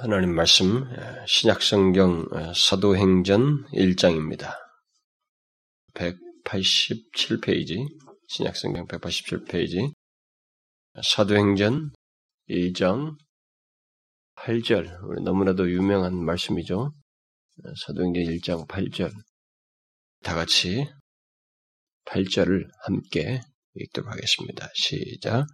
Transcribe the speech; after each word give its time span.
하나님 0.00 0.34
말씀 0.34 0.84
신약성경 1.26 2.54
사도행전 2.56 3.66
1장입니다. 3.72 4.54
187페이지 5.94 7.86
신약성경 8.28 8.86
187페이지 8.88 9.92
사도행전 11.04 11.92
1장 12.48 13.16
8절 14.36 15.22
너무나도 15.22 15.70
유명한 15.70 16.16
말씀이죠. 16.24 16.92
사도행전 17.86 18.24
1장 18.24 18.66
8절 18.66 19.12
다 20.22 20.34
같이 20.34 20.90
8절을 22.06 22.66
함께 22.86 23.40
읽도록 23.74 24.10
하겠습니다. 24.10 24.68
시작 24.74 25.46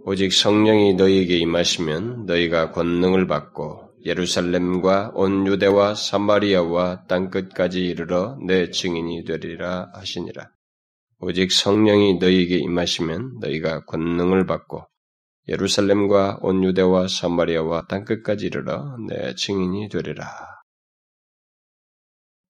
오직 0.00 0.32
성령이 0.32 0.94
너희에게 0.94 1.38
임하시면 1.38 2.26
너희가 2.26 2.72
권능을 2.72 3.26
받고 3.26 3.92
예루살렘과 4.04 5.12
온 5.14 5.46
유대와 5.46 5.94
사마리아와 5.94 7.06
땅끝까지 7.06 7.80
이르러 7.84 8.36
내 8.44 8.70
증인이 8.70 9.24
되리라 9.24 9.90
하시니라. 9.94 10.50
오직 11.20 11.52
성령이 11.52 12.14
너희에게 12.18 12.56
임하시면 12.56 13.38
너희가 13.40 13.84
권능을 13.84 14.44
받고 14.46 14.84
예루살렘과 15.48 16.38
온 16.42 16.64
유대와 16.64 17.06
사마리아와 17.06 17.86
땅끝까지 17.86 18.46
이르러 18.46 18.96
내 19.08 19.34
증인이 19.36 19.88
되리라. 19.88 20.26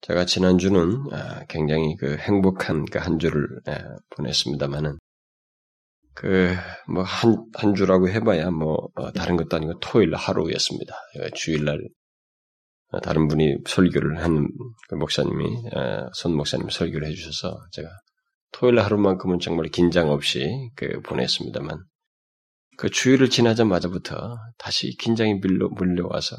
제가 0.01 0.25
지난주는 0.25 1.13
아, 1.13 1.45
굉장히 1.49 1.97
그 1.97 2.17
행복한 2.17 2.87
그 2.87 2.99
한 2.99 3.19
주를 3.19 3.47
보냈습니다만은 4.17 4.99
그, 6.15 6.55
뭐, 6.89 7.03
한, 7.03 7.37
한 7.55 7.75
주라고 7.75 8.09
해봐야 8.09 8.51
뭐, 8.51 8.89
어, 8.95 9.13
다른 9.13 9.37
것도 9.37 9.57
아니고 9.57 9.79
토요일 9.81 10.15
하루였습니다. 10.15 10.95
주일날, 11.35 11.81
어, 12.89 13.01
다른 13.01 13.29
분이 13.29 13.59
설교를 13.67 14.23
한, 14.23 14.49
그 14.89 14.95
목사님이, 14.95 15.45
어, 15.75 16.11
손 16.15 16.35
목사님 16.37 16.69
설교를 16.69 17.07
해주셔서 17.09 17.59
제가 17.73 17.89
토요일 18.53 18.81
하루만큼은 18.81 19.39
정말 19.41 19.69
긴장 19.69 20.11
없이 20.11 20.71
그 20.77 21.01
보냈습니다만, 21.01 21.79
그 22.77 22.91
주일을 22.91 23.31
지나자마자부터 23.31 24.37
다시 24.59 24.97
긴장이 24.99 25.41
밀려, 25.41 25.69
물려와서, 25.69 26.37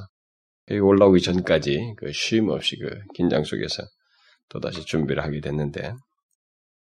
올라오기 0.71 1.21
전까지 1.21 1.95
그 1.97 2.09
쉼 2.11 2.49
없이 2.49 2.77
그 2.77 2.89
긴장 3.15 3.43
속에서 3.43 3.83
또다시 4.49 4.85
준비를 4.85 5.23
하게 5.23 5.41
됐는데, 5.41 5.93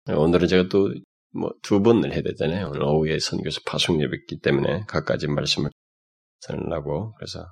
오늘은 0.08 0.48
제가 0.48 0.68
또 0.70 0.92
뭐 1.32 1.50
두 1.62 1.82
번을 1.82 2.12
해야 2.12 2.22
되잖아요. 2.22 2.68
오늘 2.68 2.82
오후에 2.84 3.18
선교사 3.18 3.60
파송 3.66 4.00
예배기 4.02 4.40
때문에 4.40 4.84
각가지 4.88 5.28
말씀을 5.28 5.70
전하려고 6.40 7.14
그래서 7.16 7.46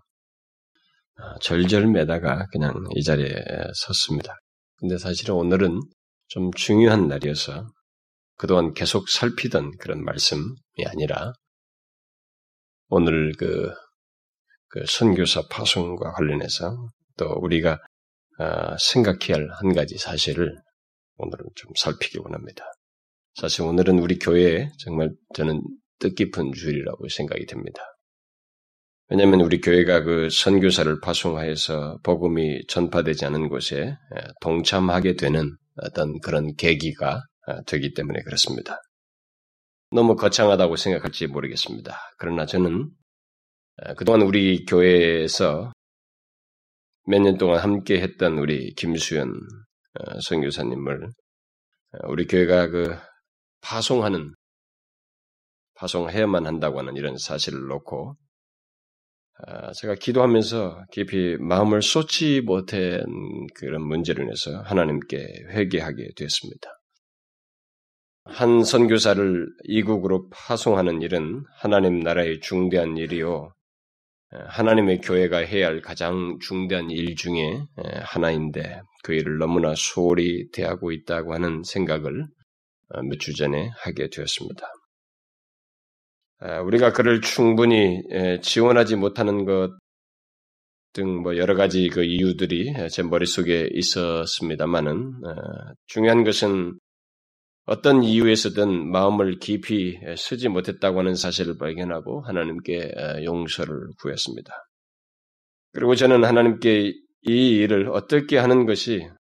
아, 1.17 1.35
절절매다가 1.43 2.47
그냥 2.53 2.75
이 2.95 3.03
자리에 3.03 3.33
섰습니다. 3.75 4.37
근데 4.77 4.99
사실은 4.99 5.35
오늘은 5.35 5.81
좀 6.29 6.53
중요한 6.53 7.09
날이어서 7.09 7.69
그동안 8.37 8.75
계속 8.75 9.09
살피던 9.09 9.79
그런 9.79 10.05
말씀이 10.05 10.45
아니라 10.87 11.33
오늘 12.89 13.33
그, 13.39 13.73
그 14.69 14.85
선교사 14.87 15.43
파송과 15.49 16.13
관련해서 16.13 16.77
또 17.17 17.27
우리가 17.41 17.79
아, 18.39 18.77
생각해야 18.79 19.37
할 19.37 19.51
한 19.53 19.75
가지 19.75 19.97
사실을 19.99 20.55
오늘은 21.17 21.47
좀 21.57 21.71
살피기 21.77 22.19
원합니다. 22.19 22.65
사실 23.37 23.63
오늘은 23.63 23.99
우리 23.99 24.19
교회에 24.19 24.71
정말 24.79 25.11
저는 25.35 25.63
뜻깊은 25.99 26.53
주일이라고 26.55 27.07
생각이 27.09 27.45
됩니다. 27.45 27.83
왜냐하면 29.09 29.43
우리 29.43 29.61
교회가 29.61 30.05
그 30.05 30.29
선교사를 30.31 31.01
파송하여서 31.01 31.99
복음이 32.03 32.67
전파되지 32.67 33.27
않은 33.27 33.49
곳에 33.51 33.95
동참하게 34.41 35.17
되는 35.17 35.55
어떤 35.83 36.19
그런 36.21 36.55
계기가 36.57 37.23
되기 37.67 37.93
때문에 37.93 38.23
그렇습니다. 38.23 38.81
너무 39.91 40.17
거창하다고 40.17 40.77
생각할지 40.77 41.27
모르겠습니다. 41.27 41.95
그러나 42.19 42.47
저는 42.47 42.91
그동안 43.99 44.23
우리 44.23 44.65
교회에서 44.65 45.73
몇 47.07 47.21
년 47.21 47.37
동안 47.37 47.61
함께 47.61 48.01
했던 48.01 48.39
우리 48.39 48.73
김수현 48.75 49.29
어, 49.29 50.21
선교사님을 50.21 51.11
우리 52.09 52.27
교회가 52.27 52.69
그 52.69 52.97
파송하는, 53.67 54.33
파송해야만 55.75 56.47
한다고 56.47 56.79
하는 56.79 56.97
이런 56.97 57.19
사실을 57.19 57.67
놓고, 57.67 58.15
아, 59.39 59.73
제가 59.73 59.97
기도하면서 59.97 60.85
깊이 60.93 61.37
마음을 61.41 61.83
쏟지 61.83 62.41
못한 62.41 63.05
그런 63.57 63.83
문제로 63.83 64.23
인해서 64.23 64.63
하나님께 64.63 65.17
회개하게 65.51 66.11
되었습니다. 66.17 66.71
한 68.25 68.65
선교사를 68.65 69.47
이국으로 69.65 70.29
파송하는 70.31 71.03
일은 71.03 71.45
하나님 71.59 72.01
나라의 72.01 72.41
중대한 72.41 72.97
일이요. 72.97 73.53
하나님의 74.31 75.01
교회가 75.01 75.39
해야 75.39 75.67
할 75.67 75.81
가장 75.81 76.39
중대한 76.41 76.91
일 76.91 77.15
중에 77.15 77.63
하나인데 78.03 78.81
그 79.05 79.13
일을 79.13 79.39
너무나 79.39 79.75
소홀히 79.77 80.51
대하고 80.51 80.93
있다고 80.93 81.35
하는 81.35 81.63
생각을 81.63 82.23
어, 82.23 82.36
몇 83.05 83.19
주 83.19 83.35
전에 83.35 83.71
하게 83.79 84.09
되었습니다. 84.11 84.67
우리가 86.65 86.93
그를 86.93 87.21
충분히 87.21 88.03
지원하지 88.43 88.97
못하는 88.97 89.45
것 89.45 89.71
등 90.93 91.23
뭐 91.23 91.37
여러 91.37 91.55
가지 91.55 91.89
그 91.89 92.03
이유들이 92.05 92.73
제 92.91 93.03
머릿속에 93.03 93.69
있었습니다만은 93.75 95.13
중요한 95.87 96.25
것은 96.25 96.79
어떤 97.67 98.03
이유에서든 98.03 98.91
마음을 98.91 99.39
깊이 99.39 99.99
쓰지 100.17 100.49
못했다고 100.49 101.01
하는 101.01 101.15
사실을 101.15 101.59
발견하고 101.59 102.23
하나님께 102.23 102.93
용서를 103.25 103.89
구했습니다. 104.01 104.51
그리고 105.73 105.95
저는 105.95 106.25
하나님께 106.25 106.95
이 107.29 107.49
일을 107.57 107.91
어떻게 107.91 108.39
하는 108.39 108.65
것이 108.65 109.07
어, 109.07 109.26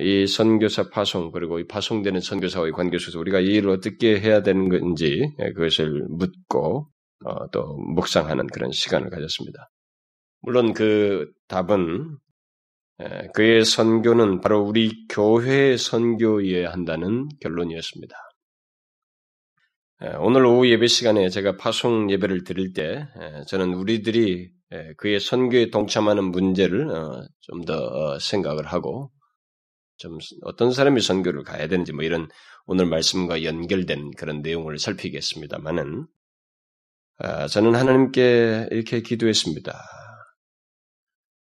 이 0.00 0.26
선교사 0.26 0.90
파송 0.90 1.30
그리고 1.30 1.58
이 1.58 1.66
파송되는 1.66 2.20
선교사와의 2.20 2.72
관계 2.72 2.98
속에서 2.98 3.18
우리가 3.18 3.40
이 3.40 3.46
일을 3.46 3.70
어떻게 3.70 4.20
해야 4.20 4.42
되는 4.42 4.68
건지 4.68 5.32
예, 5.40 5.52
그것을 5.52 6.04
묻고 6.10 6.88
어, 7.24 7.50
또 7.50 7.76
묵상하는 7.94 8.46
그런 8.48 8.70
시간을 8.72 9.08
가졌습니다. 9.08 9.70
물론 10.42 10.74
그 10.74 11.30
답은 11.48 12.18
예, 13.02 13.28
그의 13.34 13.64
선교는 13.64 14.42
바로 14.42 14.60
우리 14.60 15.06
교회의 15.08 15.78
선교여야 15.78 16.70
한다는 16.70 17.28
결론이었습니다. 17.40 18.14
예, 20.04 20.08
오늘 20.18 20.44
오후 20.44 20.68
예배 20.68 20.88
시간에 20.88 21.30
제가 21.30 21.56
파송 21.56 22.10
예배를 22.10 22.44
드릴 22.44 22.74
때 22.74 23.08
저는 23.48 23.72
우리들이 23.72 24.50
그의 24.98 25.20
선교에 25.20 25.70
동참하는 25.70 26.24
문제를 26.24 26.90
어, 26.90 27.22
좀더 27.40 28.18
생각을 28.18 28.66
하고 28.66 29.10
좀 29.96 30.18
어떤 30.42 30.72
사람이 30.72 31.00
선교를 31.00 31.44
가야 31.44 31.68
되는지 31.68 31.92
뭐 31.92 32.04
이런 32.04 32.28
오늘 32.66 32.86
말씀과 32.86 33.44
연결된 33.44 34.12
그런 34.16 34.42
내용을 34.42 34.78
살피겠습니다만은 34.78 36.06
아, 37.18 37.46
저는 37.46 37.74
하나님께 37.74 38.68
이렇게 38.72 39.00
기도했습니다. 39.00 39.78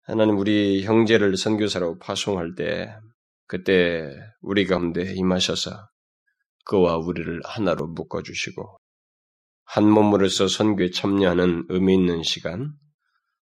하나님 0.03 0.39
우리 0.39 0.85
형제를 0.85 1.37
선교사로 1.37 1.99
파송할 1.99 2.55
때 2.55 2.95
그때 3.47 4.11
우리 4.41 4.67
가운데 4.67 5.15
임하셔서 5.15 5.89
그와 6.65 6.99
우리를 6.99 7.41
하나로 7.45 7.89
묶어 7.89 8.23
주시고 8.23 8.79
한 9.65 9.89
몸으로서 9.89 10.47
선교에 10.47 10.91
참여하는 10.91 11.67
의미 11.69 11.95
있는 11.95 12.23
시간 12.23 12.73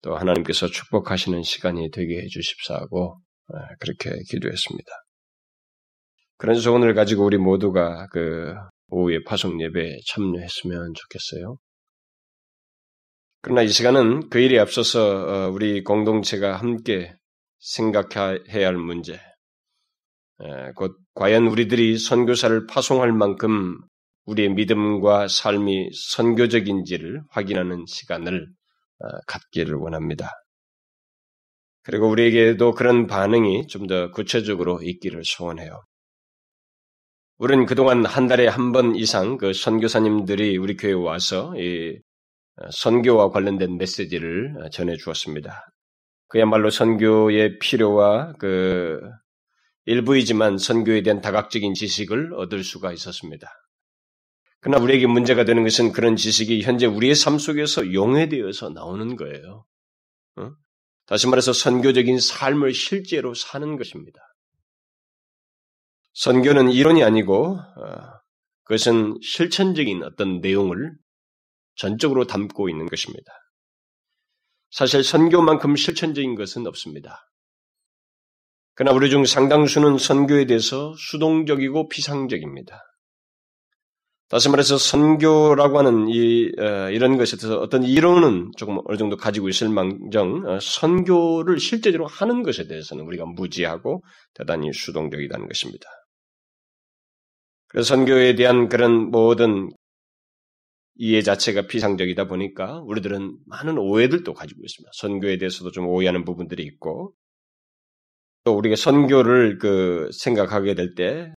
또 0.02 0.16
하나님께서 0.16 0.66
축복하시는 0.68 1.42
시간이 1.42 1.90
되게 1.90 2.22
해 2.22 2.26
주십사하고 2.26 3.20
아, 3.20 3.27
그렇게 3.80 4.10
기도했습니다. 4.28 4.90
그래서 6.36 6.72
오늘 6.72 6.94
가지고 6.94 7.24
우리 7.24 7.36
모두가 7.36 8.06
그 8.12 8.54
오후에 8.88 9.24
파송 9.24 9.60
예배에 9.60 9.98
참여했으면 10.06 10.92
좋겠어요. 10.94 11.56
그러나 13.42 13.62
이 13.62 13.68
시간은 13.68 14.30
그 14.30 14.38
일에 14.38 14.58
앞서서 14.58 15.00
어, 15.00 15.50
우리 15.50 15.82
공동체가 15.82 16.56
함께 16.56 17.14
생각해야 17.60 18.66
할 18.66 18.76
문제, 18.76 19.20
곧 20.76 20.96
과연 21.14 21.46
우리들이 21.46 21.98
선교사를 21.98 22.66
파송할 22.66 23.12
만큼 23.12 23.76
우리의 24.26 24.50
믿음과 24.50 25.26
삶이 25.28 25.90
선교적인지를 25.92 27.22
확인하는 27.30 27.84
시간을 27.86 28.46
어, 29.00 29.06
갖기를 29.26 29.74
원합니다. 29.74 30.30
그리고 31.88 32.08
우리에게도 32.10 32.72
그런 32.74 33.06
반응이 33.06 33.66
좀 33.66 33.86
더 33.86 34.10
구체적으로 34.10 34.80
있기를 34.82 35.22
소원해요. 35.24 35.82
우리는 37.38 37.64
그동안 37.64 38.04
한 38.04 38.26
달에 38.26 38.46
한 38.46 38.72
번 38.72 38.94
이상 38.94 39.38
그 39.38 39.54
선교사님들이 39.54 40.58
우리 40.58 40.76
교회에 40.76 40.92
와서 40.92 41.54
이 41.56 41.98
선교와 42.70 43.30
관련된 43.30 43.78
메시지를 43.78 44.54
전해 44.70 44.96
주었습니다. 44.96 45.64
그야말로 46.28 46.68
선교의 46.68 47.58
필요와 47.58 48.34
그 48.38 49.00
일부이지만 49.86 50.58
선교에 50.58 51.02
대한 51.02 51.22
다각적인 51.22 51.72
지식을 51.72 52.34
얻을 52.34 52.64
수가 52.64 52.92
있었습니다. 52.92 53.48
그러나 54.60 54.82
우리에게 54.84 55.06
문제가 55.06 55.44
되는 55.46 55.62
것은 55.62 55.92
그런 55.92 56.16
지식이 56.16 56.60
현재 56.62 56.84
우리의 56.84 57.14
삶 57.14 57.38
속에서 57.38 57.94
용해되어서 57.94 58.70
나오는 58.70 59.16
거예요. 59.16 59.64
어? 61.08 61.14
다시 61.14 61.26
말해서 61.26 61.52
선교적인 61.52 62.20
삶을 62.20 62.74
실제로 62.74 63.34
사는 63.34 63.76
것입니다. 63.76 64.20
선교는 66.14 66.70
이론이 66.70 67.02
아니고 67.02 67.58
어, 67.58 68.18
그것은 68.64 69.18
실천적인 69.22 70.02
어떤 70.02 70.40
내용을 70.40 70.92
전적으로 71.76 72.26
담고 72.26 72.68
있는 72.68 72.86
것입니다. 72.86 73.32
사실 74.70 75.02
선교만큼 75.02 75.76
실천적인 75.76 76.34
것은 76.34 76.66
없습니다. 76.66 77.30
그러나 78.74 78.94
우리 78.96 79.10
중 79.10 79.24
상당수는 79.24 79.98
선교에 79.98 80.46
대해서 80.46 80.94
수동적이고 80.96 81.88
피상적입니다. 81.88 82.87
다시 84.28 84.50
말해서 84.50 84.76
선교라고 84.76 85.78
하는 85.78 86.08
이 86.08 86.52
어, 86.58 86.90
이런 86.90 87.16
것에 87.16 87.38
대해서 87.38 87.58
어떤 87.60 87.82
이론은 87.82 88.52
조금 88.56 88.78
어느 88.84 88.98
정도 88.98 89.16
가지고 89.16 89.48
있을 89.48 89.70
망정 89.70 90.44
어, 90.46 90.58
선교를 90.60 91.58
실제적으로 91.58 92.06
하는 92.06 92.42
것에 92.42 92.66
대해서는 92.66 93.04
우리가 93.06 93.24
무지하고 93.24 94.02
대단히 94.34 94.70
수동적이라는 94.72 95.48
것입니다. 95.48 95.88
그래서 97.68 97.94
선교에 97.94 98.34
대한 98.34 98.68
그런 98.68 99.10
모든 99.10 99.70
이해 100.96 101.22
자체가 101.22 101.66
피상적이다 101.66 102.28
보니까 102.28 102.82
우리들은 102.84 103.38
많은 103.46 103.78
오해들도 103.78 104.34
가지고 104.34 104.60
있습니다. 104.62 104.90
선교에 104.94 105.38
대해서도 105.38 105.70
좀 105.70 105.86
오해하는 105.86 106.24
부분들이 106.24 106.64
있고 106.64 107.14
또 108.44 108.56
우리가 108.56 108.76
선교를 108.76 109.58
그 109.58 110.10
생각하게 110.12 110.74
될 110.74 110.94
때 110.94 111.32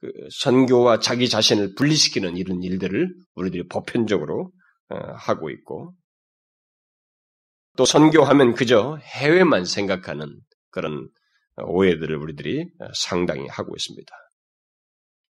그 0.00 0.10
선교와 0.30 0.98
자기 0.98 1.28
자신을 1.28 1.74
분리시키는 1.74 2.38
이런 2.38 2.62
일들을 2.62 3.14
우리들이 3.34 3.68
보편적으로 3.68 4.50
어, 4.88 4.96
하고 5.14 5.50
있고 5.50 5.94
또 7.76 7.84
선교하면 7.84 8.54
그저 8.54 8.98
해외만 9.02 9.64
생각하는 9.64 10.40
그런 10.70 11.08
오해들을 11.56 12.16
우리들이 12.16 12.70
상당히 12.94 13.46
하고 13.48 13.74
있습니다. 13.76 14.10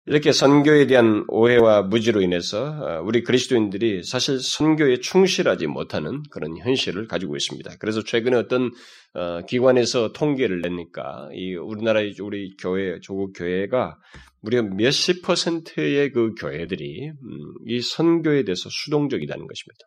이렇게 0.09 0.33
선교에 0.33 0.87
대한 0.87 1.25
오해와 1.29 1.83
무지로 1.83 2.23
인해서 2.23 2.65
어, 2.65 3.03
우리 3.05 3.23
그리스도인들이 3.23 4.03
사실 4.05 4.41
선교에 4.41 5.01
충실하지 5.01 5.67
못하는 5.67 6.23
그런 6.31 6.57
현실을 6.57 7.07
가지고 7.07 7.37
있습니다. 7.37 7.73
그래서 7.79 8.03
최근에 8.03 8.37
어떤 8.37 8.71
어, 9.13 9.43
기관에서 9.47 10.13
통계를 10.13 10.63
내니까 10.63 11.29
이 11.35 11.55
우리나라의 11.55 12.15
우리 12.23 12.57
교회 12.59 12.99
조국 13.01 13.35
교회가 13.37 13.99
무려 14.41 14.63
몇십 14.63 15.21
퍼센트의 15.23 16.13
그 16.13 16.33
교회들이 16.35 17.09
음, 17.11 17.55
이 17.67 17.83
선교에 17.83 18.45
대해서 18.45 18.71
수동적이라는 18.71 19.47
것입니다. 19.47 19.85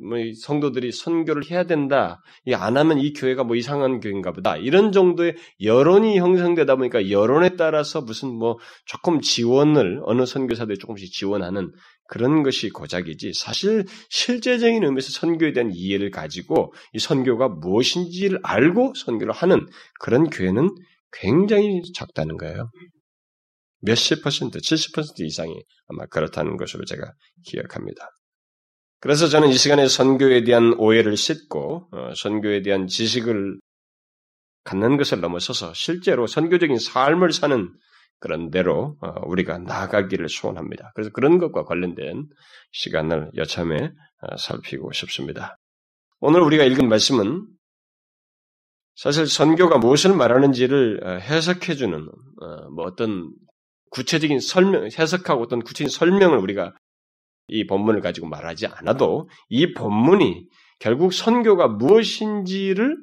뭐 0.00 0.18
성도들이 0.42 0.90
선교를 0.92 1.50
해야 1.50 1.64
된다. 1.64 2.22
안 2.54 2.76
하면 2.76 2.98
이 2.98 3.12
교회가 3.12 3.44
뭐 3.44 3.56
이상한 3.56 4.00
교회인가 4.00 4.32
보다. 4.32 4.56
이런 4.56 4.90
정도의 4.92 5.36
여론이 5.62 6.18
형성되다 6.18 6.76
보니까 6.76 7.10
여론에 7.10 7.56
따라서 7.56 8.00
무슨 8.00 8.30
뭐 8.30 8.58
조금 8.86 9.20
지원을 9.20 10.00
어느 10.04 10.24
선교사들이 10.24 10.78
조금씩 10.78 11.12
지원하는 11.12 11.70
그런 12.08 12.42
것이 12.42 12.70
고작이지 12.70 13.34
사실 13.34 13.84
실제적인 14.08 14.82
의미에서 14.82 15.12
선교에 15.12 15.52
대한 15.52 15.70
이해를 15.72 16.10
가지고 16.10 16.72
이 16.92 16.98
선교가 16.98 17.48
무엇인지를 17.48 18.40
알고 18.42 18.94
선교를 18.96 19.32
하는 19.32 19.66
그런 20.00 20.30
교회는 20.30 20.70
굉장히 21.12 21.82
작다는 21.94 22.36
거예요. 22.36 22.70
몇십 23.82 24.22
퍼센트, 24.22 24.58
70% 24.58 25.20
이상이 25.20 25.54
아마 25.86 26.06
그렇다는 26.06 26.56
것으로 26.56 26.84
제가 26.84 27.12
기억합니다. 27.46 28.08
그래서 29.00 29.28
저는 29.28 29.48
이 29.48 29.54
시간에 29.54 29.88
선교에 29.88 30.44
대한 30.44 30.74
오해를 30.76 31.16
씻고 31.16 31.88
어, 31.90 32.12
선교에 32.14 32.60
대한 32.60 32.86
지식을 32.86 33.58
갖는 34.64 34.98
것을 34.98 35.20
넘어서서 35.20 35.72
실제로 35.72 36.26
선교적인 36.26 36.78
삶을 36.78 37.32
사는 37.32 37.72
그런 38.18 38.50
대로 38.50 38.98
어, 39.00 39.26
우리가 39.26 39.56
나아가기를 39.56 40.28
소원합니다. 40.28 40.92
그래서 40.94 41.10
그런 41.14 41.38
것과 41.38 41.64
관련된 41.64 42.28
시간을 42.72 43.30
여참에 43.36 43.90
어, 44.20 44.36
살피고 44.36 44.92
싶습니다. 44.92 45.56
오늘 46.20 46.42
우리가 46.42 46.64
읽은 46.64 46.86
말씀은 46.86 47.46
사실 48.96 49.26
선교가 49.26 49.78
무엇을 49.78 50.14
말하는지를 50.14 51.22
해석해주는 51.22 52.06
뭐 52.74 52.84
어떤 52.84 53.32
구체적인 53.90 54.40
설명, 54.40 54.84
해석하고 54.84 55.42
어떤 55.42 55.62
구체적인 55.62 55.88
설명을 55.88 56.36
우리가 56.36 56.74
이 57.50 57.66
본문을 57.66 58.00
가지고 58.00 58.28
말하지 58.28 58.66
않아도 58.66 59.28
이 59.48 59.72
본문이 59.74 60.48
결국 60.78 61.12
선교가 61.12 61.68
무엇인지를 61.68 62.96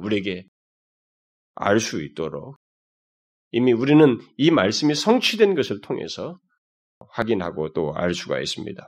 우리에게 0.00 0.44
알 1.54 1.80
수 1.80 2.02
있도록 2.02 2.56
이미 3.52 3.72
우리는 3.72 4.20
이 4.36 4.50
말씀이 4.50 4.94
성취된 4.94 5.54
것을 5.54 5.80
통해서 5.80 6.38
확인하고 7.10 7.72
또 7.72 7.92
알 7.94 8.14
수가 8.14 8.40
있습니다. 8.40 8.86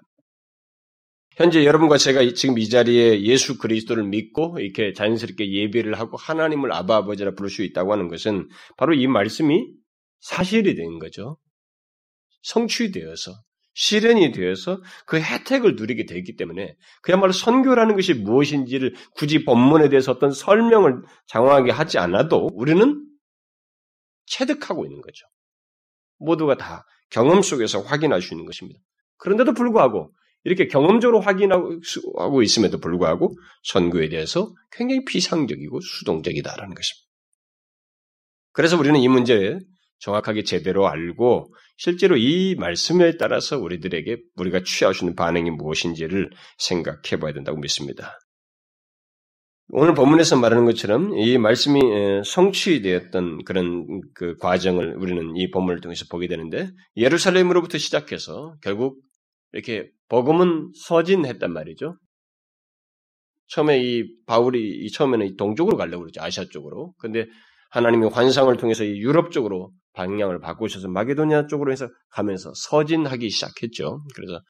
현재 1.37 1.65
여러분과 1.65 1.97
제가 1.97 2.21
지금 2.35 2.59
이 2.59 2.69
자리에 2.69 3.23
예수 3.23 3.57
그리스도를 3.57 4.05
믿고 4.05 4.59
이렇게 4.59 4.93
자연스럽게 4.93 5.51
예배를 5.53 5.99
하고 5.99 6.17
하나님을 6.19 6.73
아바 6.73 6.97
아버지라 6.97 7.35
부를 7.35 7.49
수 7.49 7.63
있다고 7.63 7.93
하는 7.93 8.09
것은 8.09 8.49
바로 8.77 8.93
이 8.95 9.07
말씀이 9.07 9.67
사실이 10.21 10.75
된 10.75 10.99
거죠. 10.99 11.39
성취되어서 12.43 13.33
실현이 13.75 14.33
되어서 14.33 14.83
그 15.07 15.21
혜택을 15.21 15.77
누리게 15.77 16.07
되기 16.07 16.37
때문에 16.37 16.77
그야말로 17.03 17.33
선교라는 17.33 17.95
것이 17.95 18.15
무엇인지를 18.15 18.95
굳이 19.15 19.45
본문에 19.45 19.89
대해서 19.89 20.13
어떤 20.13 20.33
설명을 20.33 21.03
장황하게 21.27 21.71
하지 21.71 21.99
않아도 21.99 22.51
우리는 22.53 23.07
체득하고 24.27 24.87
있는 24.87 25.01
거죠. 25.01 25.27
모두가 26.19 26.57
다 26.57 26.85
경험 27.11 27.43
속에서 27.43 27.81
확인할 27.81 28.23
수 28.23 28.35
있는 28.35 28.47
것입니다. 28.47 28.81
그런데도 29.19 29.55
불구하고 29.55 30.13
이렇게 30.45 30.67
경험적으로 30.69 31.21
확인하고 31.21 32.43
있음에도 32.43 32.79
불구하고 32.79 33.37
선교에 33.65 34.09
대해서 34.09 34.53
굉장히 34.73 35.05
비상적이고 35.05 35.81
수동적이다라는 35.81 36.75
것입니다. 36.75 37.11
그래서 38.53 38.79
우리는 38.79 38.99
이 38.99 39.09
문제에 39.09 39.59
정확하게 40.01 40.43
제대로 40.45 40.89
알고 40.89 41.55
실제로 41.77 42.17
이 42.17 42.55
말씀에 42.57 43.17
따라서 43.17 43.59
우리들에게 43.59 44.19
우리가 44.37 44.63
취할 44.65 44.95
수 44.95 45.05
있는 45.05 45.15
반응이 45.15 45.51
무엇인지를 45.53 46.31
생각해 46.59 47.21
봐야 47.21 47.33
된다고 47.33 47.59
믿습니다. 47.59 48.19
오늘 49.73 49.95
본문에서 49.95 50.37
말하는 50.37 50.65
것처럼 50.65 51.17
이 51.17 51.39
말씀이 51.39 51.81
성취되었던 52.25 53.45
그런 53.45 54.01
그 54.15 54.37
과정을 54.39 54.97
우리는 54.97 55.37
이 55.37 55.51
본문을 55.51 55.81
통해서 55.81 56.07
보게 56.11 56.27
되는데 56.27 56.69
예루살렘으로부터 56.97 57.79
시작해서 57.79 58.57
결국 58.63 59.01
이렇게 59.53 59.89
복음은 60.09 60.73
서진했단 60.75 61.53
말이죠. 61.53 61.97
처음에 63.47 63.81
이 63.81 64.05
바울이 64.27 64.91
처음에는 64.91 65.37
동쪽으로 65.37 65.77
가려고 65.77 66.03
그러죠. 66.03 66.21
아시아 66.21 66.45
쪽으로. 66.51 66.95
근데 66.99 67.27
하나님이 67.71 68.09
환상을 68.09 68.57
통해서 68.57 68.83
이 68.85 68.99
유럽 68.99 69.31
쪽으로 69.31 69.73
방향을 69.93 70.41
바꾸셔서 70.41 70.89
마게도니아 70.89 71.47
쪽으로 71.47 71.73
해서 71.73 71.89
가면서 72.11 72.53
서진하기 72.55 73.29
시작했죠. 73.31 74.01
그래서 74.15 74.41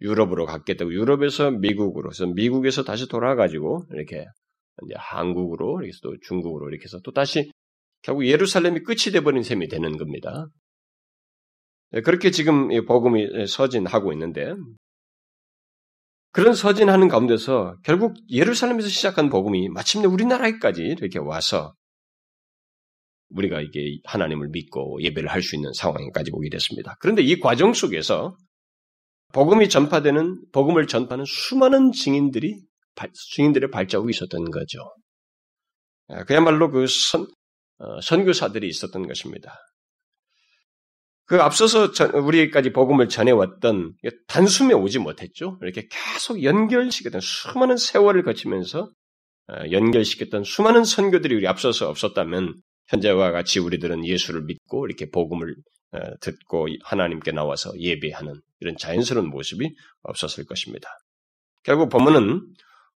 유럽으로 0.00 0.46
갔겠다고 0.46 0.92
유럽에서 0.92 1.50
미국으로 1.50 2.10
그래서 2.10 2.26
미국에서 2.26 2.82
다시 2.82 3.08
돌아가지고 3.08 3.86
이렇게 3.92 4.26
이제 4.84 4.94
한국으로 4.96 5.82
이렇게 5.82 5.92
또 6.02 6.16
중국으로 6.22 6.68
이렇게 6.68 6.84
해서 6.84 6.98
또 7.04 7.12
다시 7.12 7.50
결국 8.02 8.26
예루살렘이 8.26 8.80
끝이 8.80 9.12
돼버린 9.12 9.42
셈이 9.42 9.68
되는 9.68 9.96
겁니다. 9.96 10.46
네, 11.92 12.00
그렇게 12.00 12.30
지금 12.30 12.68
복음이 12.86 13.46
서진하고 13.46 14.12
있는데 14.12 14.54
그런 16.32 16.54
서진하는 16.54 17.08
가운데서 17.08 17.76
결국 17.84 18.14
예루살렘에서 18.30 18.88
시작한 18.88 19.28
복음이 19.28 19.68
마침내 19.68 20.06
우리나라에까지 20.06 20.82
이렇게 20.82 21.18
와서 21.18 21.74
우리가 23.34 23.60
이게 23.60 23.98
하나님을 24.04 24.48
믿고 24.50 25.02
예배를 25.02 25.30
할 25.30 25.42
수 25.42 25.56
있는 25.56 25.72
상황에까지 25.72 26.30
오게 26.32 26.48
됐습니다. 26.50 26.96
그런데 27.00 27.22
이 27.22 27.40
과정 27.40 27.74
속에서 27.74 28.36
복음이 29.32 29.68
전파되는 29.68 30.50
복음을 30.52 30.86
전파하는 30.86 31.24
수많은 31.24 31.92
증인들이 31.92 32.60
증인들의 33.34 33.70
발자국이 33.70 34.10
있었던 34.10 34.50
거죠. 34.50 34.78
아, 36.08 36.24
그야말로 36.24 36.70
그 36.70 36.86
선, 36.86 37.26
어, 37.78 38.00
선교사들이 38.00 38.68
있었던 38.68 39.06
것입니다. 39.06 39.58
그 41.24 41.40
앞서서 41.40 41.92
우리까지 42.14 42.72
복음을 42.72 43.08
전해왔던 43.08 43.94
단숨에 44.26 44.74
오지 44.74 44.98
못했죠. 44.98 45.58
이렇게 45.62 45.88
계속 45.90 46.42
연결시켰던 46.42 47.20
수많은 47.22 47.78
세월을 47.78 48.22
거치면서 48.24 48.90
어, 49.48 49.54
연결시켰던 49.70 50.44
수많은 50.44 50.84
선교들이 50.84 51.34
우리 51.34 51.46
앞서서 51.46 51.88
없었다면 51.88 52.54
현재와 52.92 53.32
같이 53.32 53.58
우리들은 53.58 54.06
예수를 54.06 54.42
믿고 54.44 54.86
이렇게 54.86 55.10
복음을 55.10 55.56
어, 55.92 55.98
듣고 56.20 56.68
하나님께 56.84 57.32
나와서 57.32 57.72
예배하는 57.78 58.34
이런 58.60 58.76
자연스러운 58.76 59.28
모습이 59.28 59.74
없었을 60.02 60.46
것입니다. 60.46 60.88
결국 61.62 61.88
본문은 61.88 62.40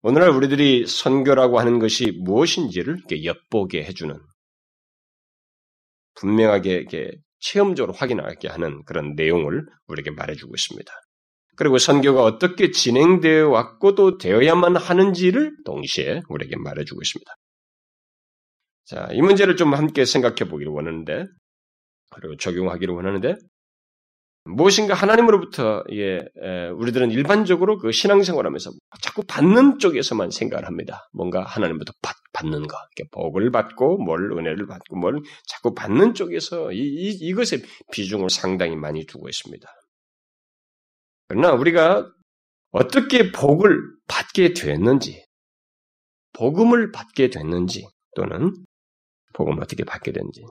오늘날 0.02 0.30
우리들이 0.30 0.86
선교라고 0.86 1.58
하는 1.58 1.78
것이 1.78 2.12
무엇인지를 2.22 2.98
이렇게 2.98 3.24
엿보게 3.24 3.84
해주는 3.84 4.14
분명하게 6.14 6.72
이렇게 6.72 7.12
체험적으로 7.40 7.92
확인하게 7.92 8.48
하는 8.48 8.82
그런 8.84 9.14
내용을 9.14 9.66
우리에게 9.88 10.10
말해주고 10.10 10.54
있습니다. 10.54 10.92
그리고 11.56 11.78
선교가 11.78 12.22
어떻게 12.22 12.70
진행되어 12.70 13.48
왔고 13.48 13.94
또 13.94 14.18
되어야만 14.18 14.76
하는지를 14.76 15.56
동시에 15.64 16.22
우리에게 16.28 16.56
말해주고 16.56 17.00
있습니다. 17.02 17.32
자, 18.86 19.08
이 19.12 19.20
문제를 19.20 19.56
좀 19.56 19.74
함께 19.74 20.04
생각해 20.04 20.48
보기를 20.48 20.72
원하는데, 20.72 21.26
그리고 22.10 22.36
적용하기를 22.36 22.94
원하는데, 22.94 23.34
무엇인가 24.44 24.94
하나님으로부터 24.94 25.82
예, 25.92 26.24
우리들은 26.76 27.10
일반적으로 27.10 27.78
그 27.78 27.90
신앙생활하면서 27.90 28.70
자꾸 29.02 29.24
받는 29.26 29.80
쪽에서만 29.80 30.30
생각을 30.30 30.66
합니다. 30.66 31.08
뭔가 31.12 31.42
하나님부터 31.42 31.92
받, 32.00 32.14
받는 32.32 32.68
거, 32.68 32.76
복을 33.10 33.50
받고 33.50 33.98
뭘 33.98 34.30
은혜를 34.30 34.68
받고 34.68 34.96
뭘 34.96 35.20
자꾸 35.48 35.74
받는 35.74 36.14
쪽에서 36.14 36.70
이, 36.70 36.78
이, 36.78 37.10
이것에 37.22 37.58
비중을 37.90 38.30
상당히 38.30 38.76
많이 38.76 39.04
두고 39.04 39.28
있습니다. 39.28 39.68
그러나 41.28 41.52
우리가 41.52 42.08
어떻게 42.70 43.32
복을 43.32 43.80
받게 44.06 44.52
됐는지, 44.54 45.24
복음을 46.34 46.92
받게 46.92 47.30
됐는지 47.30 47.84
또는 48.14 48.52
복음을 49.36 49.62
어떻게 49.62 49.84
받게 49.84 50.12
된지 50.12 50.42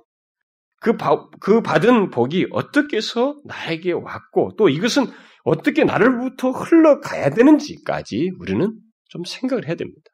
그, 0.79 0.97
바, 0.97 1.27
그 1.39 1.61
받은 1.61 2.11
복이 2.11 2.47
어떻게 2.51 2.97
해서 2.97 3.39
나에게 3.45 3.91
왔고 3.91 4.51
또 4.57 4.69
이것은 4.69 5.07
어떻게 5.43 5.83
나를부터 5.83 6.51
흘러가야 6.51 7.31
되는지까지 7.31 8.31
우리는 8.39 8.73
좀 9.09 9.23
생각을 9.25 9.67
해야 9.67 9.75
됩니다. 9.75 10.11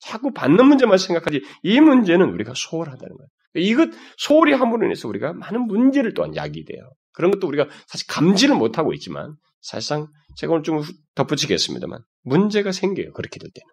자꾸 0.00 0.32
받는 0.32 0.66
문제만 0.66 0.98
생각하지 0.98 1.42
이 1.62 1.80
문제는 1.80 2.30
우리가 2.30 2.52
소홀하다는 2.54 3.16
거예요. 3.16 3.28
이것 3.54 3.90
소홀히 4.16 4.52
함으로 4.52 4.84
인해서 4.86 5.08
우리가 5.08 5.32
많은 5.32 5.66
문제를 5.66 6.14
또한 6.14 6.34
야기돼요. 6.36 6.90
그런 7.12 7.30
것도 7.30 7.46
우리가 7.46 7.68
사실 7.86 8.06
감지를 8.08 8.56
못하고 8.56 8.92
있지만 8.94 9.34
사실상 9.60 10.08
제가 10.36 10.52
오늘 10.52 10.62
좀 10.62 10.82
덧붙이겠습니다만 11.14 12.00
문제가 12.22 12.72
생겨요. 12.72 13.12
그렇게 13.12 13.38
될 13.38 13.50
때는. 13.52 13.66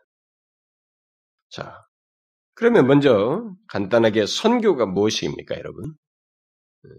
자, 1.50 1.87
그러면 2.58 2.88
먼저 2.88 3.52
간단하게 3.68 4.26
선교가 4.26 4.88
무엇입니까, 4.88 5.56
여러분? 5.58 5.94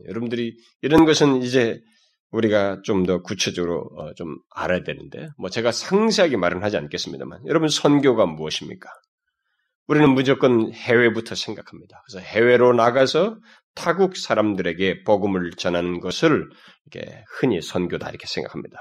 여러분들이 0.07 0.57
이런 0.83 1.05
것은 1.05 1.43
이제 1.43 1.81
우리가 2.31 2.83
좀 2.85 3.05
더 3.07 3.23
구체적으로 3.23 3.91
어, 3.97 4.15
좀 4.15 4.37
알아야 4.55 4.85
되는데, 4.85 5.29
뭐 5.37 5.51
제가 5.51 5.73
상세하게 5.73 6.37
말은 6.37 6.63
하지 6.63 6.77
않겠습니다만, 6.77 7.41
여러분 7.47 7.69
선교가 7.69 8.27
무엇입니까? 8.27 8.89
우리는 9.89 10.09
무조건 10.15 10.73
해외부터 10.73 11.35
생각합니다. 11.35 12.03
그래서 12.07 12.25
해외로 12.25 12.73
나가서 12.73 13.39
타국 13.75 14.17
사람들에게 14.17 15.03
복음을 15.03 15.51
전하는 15.53 15.99
것을 15.99 16.49
이렇게 16.87 17.25
흔히 17.41 17.61
선교다 17.61 18.11
이렇게 18.11 18.27
생각합니다. 18.29 18.79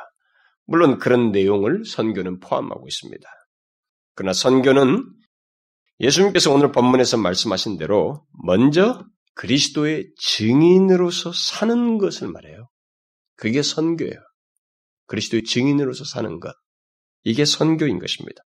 물론 0.67 1.00
그런 1.00 1.31
내용을 1.31 1.86
선교는 1.86 2.39
포함하고 2.39 2.86
있습니다. 2.88 3.27
그러나 4.15 4.34
선교는 4.34 5.05
예수님께서 6.00 6.54
오늘 6.54 6.72
본문에서 6.72 7.18
말씀하신 7.18 7.77
대로 7.77 8.25
먼저 8.44 9.04
그리스도의 9.36 10.10
증인으로서 10.18 11.32
사는 11.34 11.98
것을 11.98 12.27
말해요. 12.27 12.70
그게 13.36 13.62
선교예요. 13.62 14.20
그리스도의 15.08 15.44
증인으로서 15.44 16.06
사는 16.06 16.39
것. 16.39 16.54
이게 17.24 17.46
선교인 17.46 18.00
것입니다. 18.00 18.42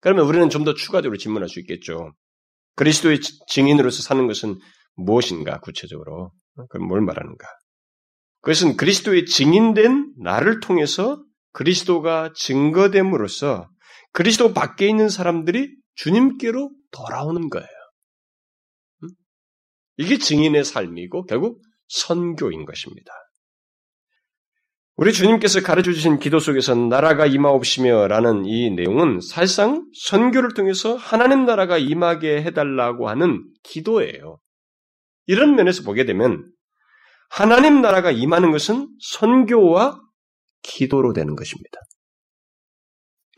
그러면 0.00 0.26
우리는 0.26 0.48
좀 0.50 0.64
더 0.64 0.74
추가적으로 0.74 1.18
질문할 1.18 1.48
수 1.48 1.60
있겠죠. 1.60 2.12
그리스도의 2.76 3.20
증인으로서 3.48 4.02
사는 4.02 4.26
것은 4.26 4.58
무엇인가, 4.94 5.60
구체적으로? 5.60 6.32
그럼 6.70 6.88
뭘 6.88 7.00
말하는가? 7.00 7.46
그것은 8.40 8.76
그리스도의 8.76 9.26
증인된 9.26 10.14
나를 10.18 10.60
통해서 10.60 11.22
그리스도가 11.52 12.32
증거됨으로써 12.34 13.68
그리스도 14.12 14.52
밖에 14.52 14.88
있는 14.88 15.08
사람들이 15.08 15.74
주님께로 15.94 16.70
돌아오는 16.90 17.48
거예요. 17.48 17.68
이게 19.96 20.18
증인의 20.18 20.64
삶이고 20.64 21.24
결국 21.26 21.62
선교인 21.88 22.64
것입니다. 22.64 23.12
우리 24.96 25.12
주님께서 25.12 25.62
가르쳐 25.62 25.92
주신 25.92 26.18
기도 26.18 26.38
속에서 26.38 26.74
나라가 26.74 27.26
임하옵시며 27.26 28.08
라는 28.08 28.44
이 28.44 28.70
내용은 28.70 29.20
사실상 29.20 29.86
선교를 30.06 30.54
통해서 30.54 30.96
하나님 30.96 31.44
나라가 31.44 31.78
임하게 31.78 32.42
해달라고 32.42 33.08
하는 33.08 33.42
기도예요. 33.62 34.38
이런 35.26 35.54
면에서 35.54 35.82
보게 35.82 36.04
되면 36.04 36.46
하나님 37.30 37.80
나라가 37.80 38.10
임하는 38.10 38.50
것은 38.50 38.88
선교와 39.00 39.98
기도로 40.62 41.14
되는 41.14 41.34
것입니다. 41.34 41.78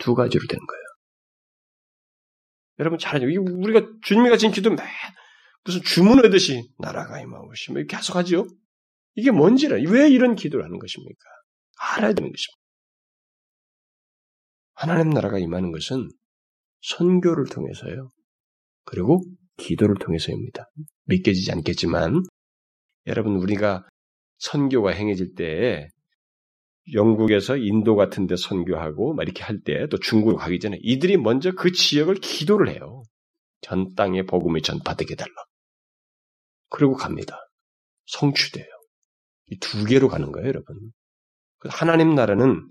두 0.00 0.14
가지로 0.14 0.44
되는 0.48 0.66
거예요. 0.66 0.83
여러분 2.78 2.98
잘 2.98 3.22
알죠. 3.22 3.26
우리가 3.40 3.86
주님이 4.02 4.30
가진 4.30 4.50
기도 4.50 4.70
매 4.70 4.76
무슨 5.64 5.82
주문하듯이 5.82 6.68
나라가 6.78 7.20
임하옵시며 7.20 7.84
계속 7.88 8.16
하죠. 8.16 8.46
이게 9.14 9.30
뭔지를 9.30 9.84
왜 9.86 10.08
이런 10.08 10.34
기도를 10.34 10.64
하는 10.64 10.78
것입니까? 10.78 11.20
알아야 11.78 12.12
되는 12.12 12.30
것입니다. 12.30 12.64
하나님 14.74 15.10
나라가 15.10 15.38
임하는 15.38 15.70
것은 15.70 16.08
선교를 16.82 17.46
통해서요. 17.46 18.10
그리고 18.84 19.22
기도를 19.56 19.94
통해서입니다. 20.00 20.68
믿겨지지 21.04 21.52
않겠지만 21.52 22.22
여러분 23.06 23.36
우리가 23.36 23.86
선교가 24.38 24.90
행해질 24.90 25.34
때 25.34 25.88
영국에서 26.92 27.56
인도 27.56 27.96
같은 27.96 28.26
데 28.26 28.36
선교하고 28.36 29.14
막 29.14 29.22
이렇게 29.22 29.42
할 29.42 29.62
때 29.64 29.86
또 29.88 29.98
중국으로 29.98 30.36
가기 30.36 30.60
전에 30.60 30.78
이들이 30.82 31.16
먼저 31.16 31.52
그 31.52 31.72
지역을 31.72 32.16
기도를 32.16 32.68
해요. 32.68 33.02
전 33.62 33.94
땅에 33.94 34.22
복음이 34.24 34.60
전파되게 34.62 35.14
달라. 35.14 35.32
그리고 36.68 36.94
갑니다. 36.94 37.38
성취돼요. 38.06 38.66
이 39.50 39.58
두 39.60 39.84
개로 39.86 40.08
가는 40.08 40.30
거예요, 40.32 40.48
여러분. 40.48 40.76
그 41.58 41.68
하나님 41.70 42.14
나라는 42.14 42.66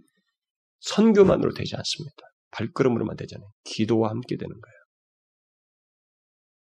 선교만으로 0.81 1.53
되지 1.53 1.75
않습니다. 1.75 2.15
발걸음으로만 2.51 3.15
되잖아요. 3.15 3.49
기도와 3.63 4.09
함께 4.09 4.37
되는 4.37 4.49
거예요. 4.49 4.75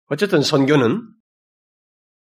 어쨌든 0.09 0.43
선교는 0.43 1.03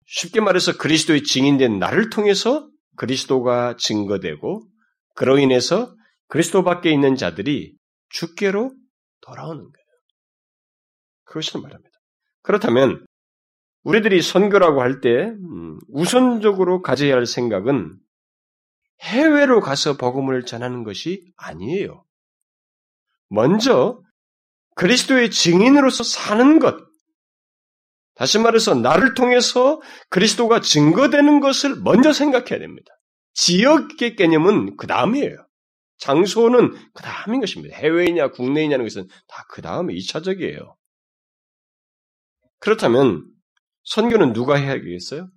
쉽게 0.07 0.41
말해서 0.41 0.77
그리스도의 0.77 1.23
증인된 1.23 1.79
나를 1.79 2.09
통해서 2.09 2.69
그리스도가 2.97 3.75
증거되고 3.77 4.67
그로 5.15 5.39
인해서 5.39 5.95
그리스도 6.27 6.63
밖에 6.63 6.91
있는 6.91 7.15
자들이 7.15 7.75
주께로 8.09 8.71
돌아오는 9.21 9.61
거예요. 9.61 9.85
그것을 11.23 11.61
말합니다. 11.61 11.97
그렇다면 12.43 13.05
우리들이 13.83 14.21
선교라고 14.21 14.81
할때 14.81 15.09
음, 15.09 15.79
우선적으로 15.89 16.81
가져야 16.81 17.15
할 17.15 17.25
생각은 17.25 17.97
해외로 19.01 19.61
가서 19.61 19.97
복음을 19.97 20.45
전하는 20.45 20.83
것이 20.83 21.31
아니에요. 21.37 22.05
먼저 23.29 24.01
그리스도의 24.75 25.31
증인으로서 25.31 26.03
사는 26.03 26.59
것, 26.59 26.77
다시 28.15 28.39
말해서 28.39 28.75
나를 28.75 29.13
통해서 29.13 29.81
그리스도가 30.09 30.61
증거되는 30.61 31.39
것을 31.41 31.75
먼저 31.81 32.13
생각해야 32.13 32.59
됩니다. 32.59 32.94
지역의 33.35 34.15
개념은 34.15 34.75
그 34.77 34.87
다음이에요. 34.87 35.45
장소는 35.97 36.71
그 36.93 37.03
다음인 37.03 37.39
것입니다. 37.39 37.77
해외이냐 37.77 38.31
국내이냐는 38.31 38.83
것은 38.83 39.07
다 39.27 39.45
그 39.49 39.61
다음에 39.61 39.93
2차적이에요. 39.93 40.75
그렇다면 42.59 43.25
선교는 43.83 44.33
누가 44.33 44.55
해야겠어요? 44.55 45.29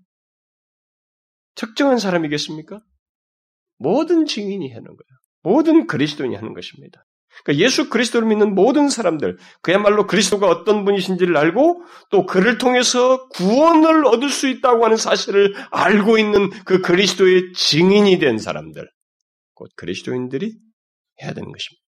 특정한 1.54 1.98
사람이겠습니까? 1.98 2.80
모든 3.76 4.26
증인이 4.26 4.72
하는 4.72 4.86
거예요. 4.86 5.18
모든 5.42 5.86
그리스도인이 5.86 6.34
하는 6.34 6.54
것입니다. 6.54 7.04
그러니까 7.44 7.64
예수 7.64 7.88
그리스도를 7.88 8.28
믿는 8.28 8.54
모든 8.54 8.88
사람들, 8.88 9.38
그야말로 9.62 10.06
그리스도가 10.06 10.48
어떤 10.48 10.84
분이신지를 10.84 11.36
알고 11.36 11.82
또 12.10 12.26
그를 12.26 12.58
통해서 12.58 13.28
구원을 13.28 14.06
얻을 14.06 14.28
수 14.28 14.48
있다고 14.48 14.84
하는 14.84 14.96
사실을 14.96 15.54
알고 15.70 16.18
있는 16.18 16.50
그 16.64 16.80
그리스도의 16.80 17.52
증인이 17.54 18.18
된 18.18 18.38
사람들, 18.38 18.88
곧 19.54 19.70
그리스도인들이 19.76 20.54
해야 21.22 21.32
되는 21.32 21.50
것입니다. 21.50 21.82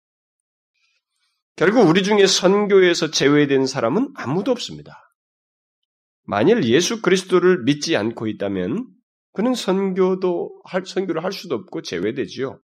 결국 1.57 1.89
우리 1.89 2.03
중에 2.03 2.27
선교에서 2.27 3.11
제외된 3.11 3.67
사람은 3.67 4.13
아무도 4.15 4.53
없습니다. 4.53 5.13
만일 6.25 6.63
예수 6.65 7.03
그리스도를 7.03 7.65
믿지 7.65 7.97
않고 7.97 8.27
있다면 8.29 8.87
그는 9.33 9.55
선교도 9.55 10.63
할 10.65 10.85
선교를 10.85 11.25
할 11.25 11.33
수도 11.33 11.57
없고 11.57 11.83
제외되지요. 11.83 12.61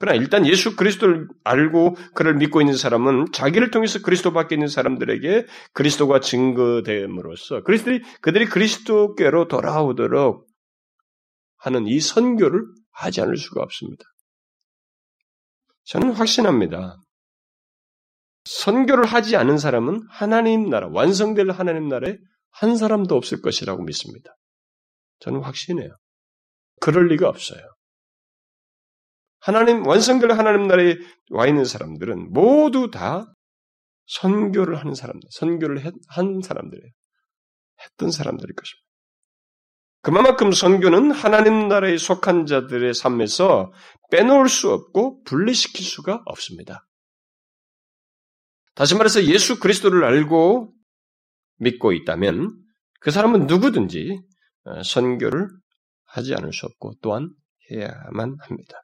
그러나 0.00 0.16
일단 0.16 0.46
예수 0.46 0.76
그리스도를 0.76 1.28
알고 1.44 1.94
그를 2.14 2.34
믿고 2.36 2.62
있는 2.62 2.74
사람은 2.74 3.32
자기를 3.32 3.70
통해서 3.70 4.00
그리스도 4.00 4.32
밖에 4.32 4.54
있는 4.54 4.66
사람들에게 4.66 5.46
그리스도가 5.74 6.20
증거됨으로써 6.20 7.62
그리스도들이 7.62 8.02
그들이 8.22 8.46
그리스도께로 8.46 9.48
돌아오도록 9.48 10.48
하는 11.58 11.86
이 11.86 12.00
선교를 12.00 12.62
하지 12.92 13.20
않을 13.20 13.36
수가 13.36 13.62
없습니다. 13.62 14.02
저는 15.84 16.12
확신합니다. 16.12 16.96
선교를 18.44 19.04
하지 19.04 19.36
않은 19.36 19.58
사람은 19.58 20.00
하나님 20.08 20.70
나라, 20.70 20.88
완성될 20.90 21.50
하나님 21.50 21.88
나라에 21.88 22.16
한 22.52 22.74
사람도 22.78 23.14
없을 23.14 23.42
것이라고 23.42 23.82
믿습니다. 23.82 24.34
저는 25.18 25.42
확신해요. 25.42 25.94
그럴 26.80 27.08
리가 27.08 27.28
없어요. 27.28 27.60
하나님, 29.40 29.86
완성될 29.86 30.32
하나님 30.32 30.66
나라에 30.68 30.96
와 31.30 31.46
있는 31.46 31.64
사람들은 31.64 32.32
모두 32.32 32.90
다 32.90 33.26
선교를 34.06 34.78
하는 34.78 34.94
사람들, 34.94 35.28
선교를 35.32 35.84
한 36.08 36.40
사람들이에요. 36.42 36.90
했던 37.82 38.10
사람들일 38.10 38.54
것입니다. 38.54 38.90
그만큼 40.02 40.50
선교는 40.52 41.10
하나님 41.10 41.68
나라에 41.68 41.98
속한 41.98 42.46
자들의 42.46 42.94
삶에서 42.94 43.72
빼놓을 44.10 44.48
수 44.48 44.70
없고 44.70 45.22
분리시킬 45.24 45.84
수가 45.84 46.22
없습니다. 46.24 46.86
다시 48.74 48.94
말해서 48.94 49.24
예수 49.24 49.60
그리스도를 49.60 50.04
알고 50.04 50.74
믿고 51.58 51.92
있다면 51.92 52.56
그 53.00 53.10
사람은 53.10 53.46
누구든지 53.46 54.20
어, 54.64 54.82
선교를 54.82 55.48
하지 56.04 56.34
않을 56.34 56.52
수 56.52 56.66
없고 56.66 56.94
또한 57.02 57.30
해야만 57.70 58.36
합니다. 58.40 58.82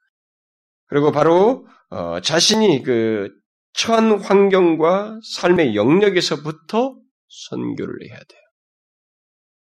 그리고 0.87 1.13
바로 1.13 1.67
어, 1.91 2.21
자신이 2.21 2.83
그 2.83 3.31
처한 3.73 4.21
환경과 4.21 5.21
삶의 5.23 5.77
영역에서부터 5.77 6.97
선교를 7.29 8.09
해야 8.09 8.17
돼요. 8.17 8.41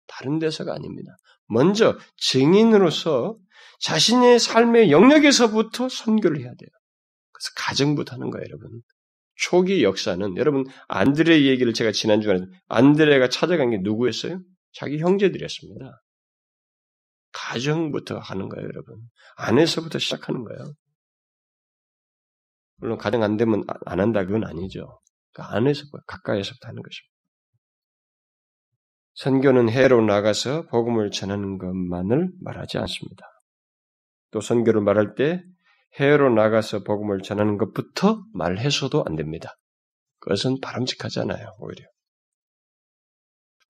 다른 0.06 0.38
데서가 0.38 0.73
아닙니다. 0.73 1.16
먼저 1.47 1.99
증인으로서 2.16 3.37
자신의 3.80 4.38
삶의 4.38 4.90
영역에서부터 4.90 5.88
선교를 5.88 6.38
해야 6.38 6.49
돼요. 6.49 6.71
그래서 7.33 7.50
가정부터 7.56 8.14
하는 8.14 8.30
거예요, 8.30 8.45
여러분. 8.49 8.80
초기 9.37 9.85
역사는 9.85 10.38
여러분 10.38 10.64
안드레 10.88 11.45
얘기를 11.45 11.75
제가 11.75 11.92
지난 11.92 12.23
주간에 12.23 12.40
안드레가 12.68 13.28
찾아간 13.28 13.71
게 13.71 13.78
누구였어요? 13.83 14.40
자기 14.73 14.99
형제들이었습니다. 14.99 16.02
가정부터 17.33 18.18
하는 18.18 18.49
거예요, 18.49 18.66
여러분. 18.66 18.97
안에서부터 19.37 19.99
시작하는 19.99 20.42
거예요. 20.45 20.73
물론 22.76 22.99
가정 22.99 23.23
안 23.23 23.37
되면 23.37 23.64
안 23.85 24.00
한다 24.00 24.25
그건 24.25 24.45
아니죠. 24.45 25.00
그 25.33 25.42
안에서 25.42 25.83
가까이에서부터 26.06 26.68
하는 26.68 26.83
것입니다. 26.83 27.16
선교는 29.14 29.71
해로 29.71 30.02
나가서 30.02 30.66
복음을 30.66 31.11
전하는 31.11 31.59
것만을 31.59 32.30
말하지 32.42 32.78
않습니다. 32.78 33.26
또 34.30 34.40
선교를 34.40 34.83
말할 34.83 35.14
때 35.14 35.42
해외로 35.99 36.28
나가서 36.28 36.83
복음을 36.85 37.23
전하는 37.23 37.56
것부터 37.56 38.23
말해서도 38.35 39.04
안 39.06 39.16
됩니다. 39.16 39.56
그것은 40.21 40.61
바람직하지 40.61 41.21
않아요, 41.21 41.54
오히려. 41.59 41.85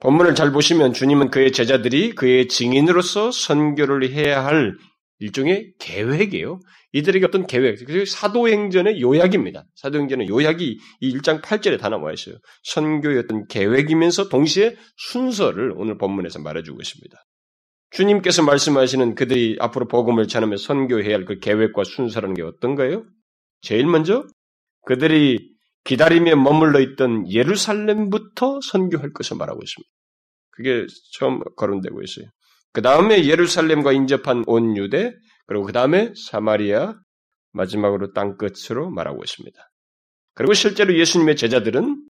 본문을 0.00 0.34
잘 0.34 0.52
보시면 0.52 0.92
주님은 0.92 1.30
그의 1.30 1.52
제자들이 1.52 2.14
그의 2.14 2.48
증인으로서 2.48 3.30
선교를 3.30 4.10
해야 4.12 4.44
할 4.44 4.76
일종의 5.18 5.72
계획이에요. 5.78 6.60
이들에게 6.92 7.26
어떤 7.26 7.46
계획, 7.46 7.78
사도행전의 8.06 9.00
요약입니다. 9.00 9.64
사도행전의 9.74 10.28
요약이 10.28 10.78
이 11.00 11.18
1장 11.18 11.42
8절에 11.42 11.78
다 11.78 11.88
나와 11.88 12.12
있어요. 12.12 12.36
선교의 12.64 13.18
어떤 13.18 13.46
계획이면서 13.46 14.28
동시에 14.28 14.76
순서를 14.96 15.72
오늘 15.76 15.98
본문에서 15.98 16.40
말해주고 16.40 16.80
있습니다. 16.80 17.16
주님께서 17.90 18.42
말씀하시는 18.42 19.14
그들이 19.14 19.56
앞으로 19.60 19.88
복음을 19.88 20.26
전하며 20.28 20.56
선교해야 20.56 21.14
할 21.14 21.24
그 21.24 21.38
계획과 21.38 21.84
순서라는 21.84 22.34
게 22.34 22.42
어떤 22.42 22.74
거예요? 22.74 23.04
제일 23.62 23.86
먼저 23.86 24.26
그들이 24.86 25.50
기다리며 25.84 26.36
머물러 26.36 26.80
있던 26.80 27.30
예루살렘부터 27.30 28.60
선교할 28.60 29.12
것을 29.12 29.36
말하고 29.36 29.60
있습니다. 29.62 29.88
그게 30.50 30.86
처음 31.12 31.40
거론되고 31.56 32.02
있어요. 32.02 32.26
그 32.76 32.82
다음에 32.82 33.24
예루살렘과 33.24 33.92
인접한 33.92 34.44
온 34.46 34.76
유대, 34.76 35.14
그리고 35.46 35.64
그 35.64 35.72
다음에 35.72 36.12
사마리아, 36.14 36.92
마지막으로 37.52 38.12
땅 38.12 38.36
끝으로 38.36 38.90
말하고 38.90 39.24
있습니다. 39.24 39.58
그리고 40.34 40.52
실제로 40.52 40.94
예수님의 40.94 41.36
제자들은 41.36 42.04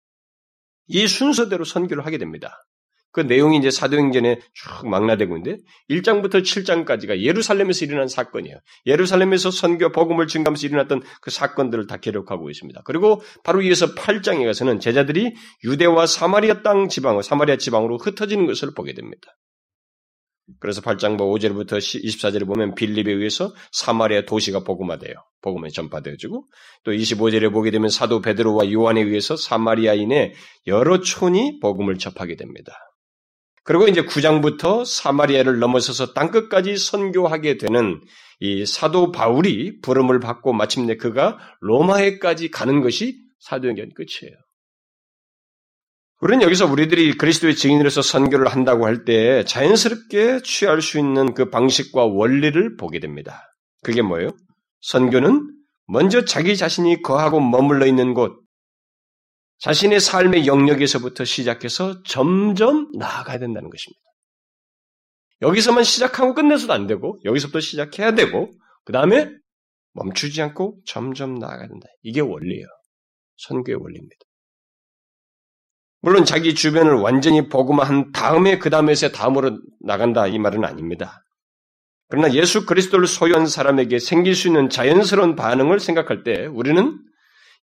이 0.87 1.05
순서대로 1.05 1.65
선교를 1.65 2.03
하게 2.03 2.17
됩니다. 2.17 2.63
그 3.11 3.21
내용이 3.21 3.59
이제 3.59 3.69
사도행전에 3.69 4.39
쭉 4.55 4.89
망라되고 4.89 5.37
있는데 5.37 5.61
1장부터 5.91 6.41
7장까지가 6.41 7.21
예루살렘에서 7.21 7.85
일어난 7.85 8.07
사건이에요. 8.07 8.57
예루살렘에서 8.87 9.51
선교 9.51 9.91
복음을 9.91 10.25
증가하면서 10.25 10.65
일어났던 10.65 11.03
그 11.21 11.29
사건들을 11.29 11.85
다 11.85 11.97
기록하고 11.97 12.49
있습니다. 12.49 12.81
그리고 12.85 13.21
바로 13.43 13.61
이어서 13.61 13.93
8장에 13.93 14.43
가서는 14.45 14.79
제자들이 14.79 15.35
유대와 15.63 16.07
사마리아 16.07 16.63
땅 16.63 16.89
지방, 16.89 17.21
사마리아 17.21 17.57
지방으로 17.57 17.99
흩어지는 17.99 18.47
것을 18.47 18.73
보게 18.73 18.95
됩니다. 18.95 19.35
그래서 20.59 20.81
8장 20.81 21.17
5절부터 21.17 21.71
뭐 21.71 21.79
24절에 21.79 22.45
보면 22.45 22.75
빌립에 22.75 23.11
의해서 23.11 23.53
사마리아 23.71 24.25
도시가 24.25 24.63
복음화돼요. 24.63 25.15
복음에 25.41 25.69
전파되어지고 25.69 26.45
또 26.83 26.91
25절에 26.91 27.51
보게 27.51 27.71
되면 27.71 27.89
사도 27.89 28.21
베드로와 28.21 28.71
요한에 28.71 29.01
의해서 29.01 29.35
사마리아인의 29.35 30.33
여러 30.67 31.01
촌이 31.01 31.59
복음을 31.59 31.97
접하게 31.97 32.35
됩니다. 32.35 32.73
그리고 33.63 33.87
이제 33.87 34.03
9장부터 34.03 34.85
사마리아를 34.85 35.57
넘어서서 35.57 36.13
땅끝까지 36.13 36.77
선교하게 36.77 37.57
되는 37.57 37.99
이 38.39 38.65
사도 38.65 39.11
바울이 39.11 39.81
부름을 39.81 40.19
받고 40.19 40.53
마침내 40.53 40.97
그가 40.97 41.39
로마에까지 41.61 42.51
가는 42.51 42.81
것이 42.81 43.17
사도행전 43.39 43.91
끝이에요. 43.95 44.35
우리는 46.25 46.41
여기서 46.41 46.65
우리들이 46.65 47.17
그리스도의 47.17 47.55
증인으로서 47.55 48.01
선교를 48.01 48.47
한다고 48.47 48.87
할 48.87 49.05
때 49.05 49.43
자연스럽게 49.43 50.41
취할 50.41 50.81
수 50.81 50.97
있는 50.97 51.35
그 51.35 51.51
방식과 51.51 52.05
원리를 52.05 52.77
보게 52.77 52.97
됩니다. 52.99 53.43
그게 53.83 54.01
뭐예요? 54.01 54.31
선교는 54.81 55.47
먼저 55.85 56.25
자기 56.25 56.57
자신이 56.57 57.03
거하고 57.03 57.39
머물러 57.39 57.85
있는 57.85 58.15
곳, 58.15 58.41
자신의 59.59 59.99
삶의 59.99 60.47
영역에서부터 60.47 61.25
시작해서 61.25 62.01
점점 62.01 62.89
나아가야 62.97 63.37
된다는 63.37 63.69
것입니다. 63.69 64.01
여기서만 65.43 65.83
시작하고 65.83 66.33
끝내서도 66.33 66.73
안 66.73 66.87
되고, 66.87 67.19
여기서부터 67.23 67.59
시작해야 67.59 68.15
되고, 68.15 68.51
그 68.83 68.93
다음에 68.93 69.29
멈추지 69.93 70.41
않고 70.41 70.79
점점 70.87 71.35
나아가야 71.35 71.67
된다. 71.67 71.87
이게 72.01 72.19
원리예요. 72.19 72.65
선교의 73.37 73.75
원리입니다. 73.75 74.24
물론 76.05 76.23
자기 76.23 76.53
주변을 76.53 76.93
완전히 76.93 77.49
복음화한 77.49 78.11
다음에 78.11 78.59
그 78.59 78.69
다음에서 78.69 79.09
다음으로 79.09 79.59
나간다 79.79 80.27
이 80.27 80.37
말은 80.37 80.63
아닙니다. 80.63 81.23
그러나 82.09 82.31
예수 82.35 82.67
그리스도를 82.67 83.07
소유한 83.07 83.47
사람에게 83.47 83.97
생길 83.97 84.35
수 84.35 84.47
있는 84.47 84.69
자연스러운 84.69 85.35
반응을 85.35 85.79
생각할 85.79 86.21
때 86.21 86.45
우리는 86.45 86.99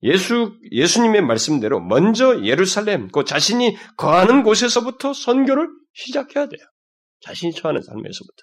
예수, 0.02 0.56
예수님의 0.72 1.22
말씀대로 1.22 1.78
먼저 1.78 2.42
예루살렘, 2.42 3.06
그 3.12 3.22
자신이 3.22 3.76
거하는 3.96 4.42
곳에서부터 4.42 5.12
선교를 5.14 5.68
시작해야 5.94 6.46
돼요. 6.46 6.66
자신이 7.20 7.52
처하는 7.54 7.80
삶에서부터. 7.80 8.42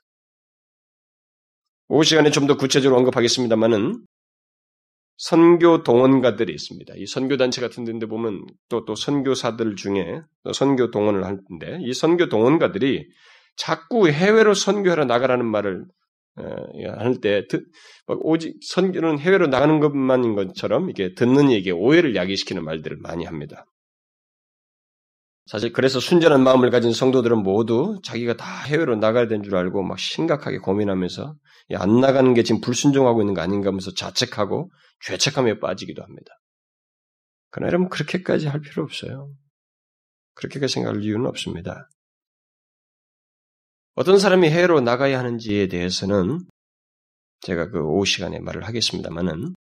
오후 1.90 2.06
시간에 2.06 2.32
좀 2.32 2.48
더 2.48 2.56
구체적으로 2.56 2.98
언급하겠습니다만은 3.00 4.02
선교 5.22 5.84
동원가들이 5.84 6.54
있습니다. 6.54 6.94
이 6.96 7.06
선교 7.06 7.36
단체 7.36 7.60
같은 7.60 7.84
데 8.00 8.06
보면 8.06 8.46
또 8.70 8.86
또 8.86 8.96
선교사들 8.96 9.76
중에 9.76 10.22
선교 10.54 10.92
동원을 10.92 11.26
하는데 11.26 11.80
이 11.82 11.94
선교 11.94 12.30
동원가들이 12.30 13.06
자꾸 13.58 14.08
해외로 14.08 14.54
선교하러 14.54 15.04
나가라는 15.04 15.46
말을 15.46 15.84
할 16.38 17.20
때 17.20 17.44
오직 18.08 18.56
선교는 18.66 19.20
해외로 19.20 19.48
나가는 19.48 19.82
것만인 19.82 20.36
것처럼 20.36 20.90
이게 20.90 21.14
듣는 21.14 21.50
이에게 21.50 21.72
오해를 21.72 22.16
야기시키는 22.16 22.64
말들을 22.64 22.96
많이 23.02 23.26
합니다. 23.26 23.66
사실 25.48 25.74
그래서 25.74 26.00
순전한 26.00 26.44
마음을 26.44 26.70
가진 26.70 26.94
성도들은 26.94 27.44
모두 27.44 28.00
자기가 28.04 28.38
다 28.38 28.46
해외로 28.68 28.96
나가야 28.96 29.28
되는 29.28 29.44
줄 29.44 29.58
알고 29.58 29.84
막 29.84 30.00
심각하게 30.00 30.60
고민하면서 30.60 31.36
안 31.76 32.00
나가는 32.00 32.34
게 32.34 32.44
지금 32.44 32.62
불순종하고 32.62 33.22
있는 33.22 33.34
거 33.34 33.42
아닌가 33.42 33.68
하면서 33.68 33.92
자책하고 33.94 34.72
죄책감에 35.06 35.60
빠지기도 35.60 36.04
합니다. 36.04 36.32
그러나 37.52 37.70
여러분 37.70 37.90
그렇게까지 37.90 38.48
할 38.48 38.62
필요 38.62 38.84
없어요. 38.84 39.34
그렇게까지 40.36 40.74
생각할 40.76 41.04
이유는 41.04 41.26
없습니다. 41.28 41.90
어떤 43.96 44.20
사람이 44.20 44.50
해외로 44.50 44.80
나가야 44.82 45.20
하는지에 45.20 45.68
대해서는 45.68 46.40
제가 47.42 47.70
그 47.70 47.80
오후 47.80 48.06
시간에 48.06 48.40
말을 48.40 48.66
하겠습니다만은 48.66 49.56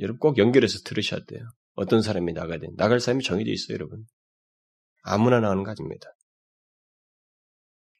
여러분 0.00 0.18
꼭 0.18 0.38
연결해서 0.38 0.78
들으셔야 0.84 1.20
돼요. 1.26 1.46
어떤 1.74 2.02
사람이 2.02 2.32
나가야 2.32 2.58
돼. 2.58 2.68
나갈 2.76 3.00
사람이 3.00 3.22
정해져 3.22 3.50
있어요, 3.50 3.74
여러분. 3.74 4.04
아무나 5.02 5.40
나가는 5.40 5.62
거 5.62 5.70
아닙니다. 5.70 6.06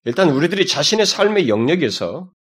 일단 0.05 0.31
우리들이 0.31 0.66
자신의 0.66 1.05
삶의 1.05 1.49
영역에서 1.49 2.33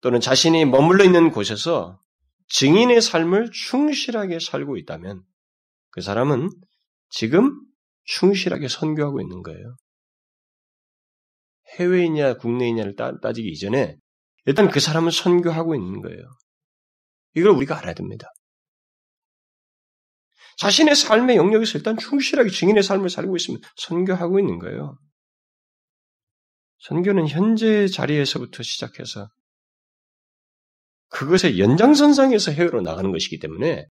또는 0.00 0.20
자신이 0.20 0.64
머물러 0.64 1.04
있는 1.04 1.30
곳에서 1.30 2.00
증인의 2.48 3.00
삶을 3.00 3.50
충실하게 3.50 4.38
살고 4.38 4.76
있다면 4.76 5.22
그 5.90 6.00
사람은 6.00 6.50
지금 7.08 7.60
충실하게 8.04 8.68
선교하고 8.68 9.20
있는 9.20 9.42
거예요. 9.42 9.76
해외이냐 11.78 12.36
국내이냐를 12.36 12.96
따, 12.96 13.18
따지기 13.20 13.48
이전에 13.48 13.96
일단 14.46 14.68
그 14.68 14.80
사람은 14.80 15.10
선교하고 15.10 15.74
있는 15.74 16.02
거예요. 16.02 16.22
이걸 17.34 17.52
우리가 17.52 17.78
알아야 17.78 17.94
됩니다. 17.94 18.28
자신의 20.58 20.94
삶의 20.94 21.36
영역에서 21.36 21.78
일단 21.78 21.96
충실하게 21.96 22.50
증인의 22.50 22.82
삶을 22.82 23.10
살고 23.10 23.34
있으면 23.36 23.60
선교하고 23.76 24.38
있는 24.38 24.58
거예요. 24.58 24.96
선교는 26.78 27.28
현재 27.28 27.88
자리에서부터 27.88 28.62
시작해서 28.62 29.30
그것의 31.14 31.60
연장선상에서 31.60 32.50
해외로 32.52 32.80
나가는 32.80 33.10
것이기 33.12 33.38
때문에 33.38 33.86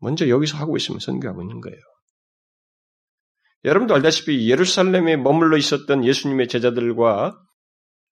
먼저 0.00 0.28
여기서 0.28 0.56
하고 0.56 0.76
있으면 0.76 1.00
선교하고 1.00 1.42
있는 1.42 1.60
거예요. 1.60 1.78
여러분도 3.64 3.94
알다시피 3.94 4.50
예루살렘에 4.50 5.16
머물러 5.16 5.56
있었던 5.58 6.04
예수님의 6.04 6.48
제자들과 6.48 7.38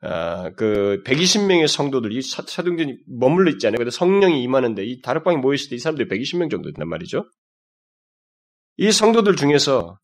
아, 0.02 0.50
그 0.50 1.02
120명의 1.07 1.66
성도들이 1.66 2.20
사도행전이 2.20 2.98
머물러 3.18 3.50
있잖아요. 3.52 3.78
근데 3.78 3.90
성령이 3.90 4.42
임하는데 4.42 4.85
이 4.85 5.00
다락방에 5.00 5.38
모여 5.38 5.54
있을 5.54 5.70
때 5.70 5.76
이 5.76 5.78
사람들이 5.78 6.09
120명 6.09 6.50
정도 6.50 6.70
된단 6.70 6.88
말이죠. 6.88 7.24
이 8.76 8.92
성도들 8.92 9.37
중에서 9.37 9.96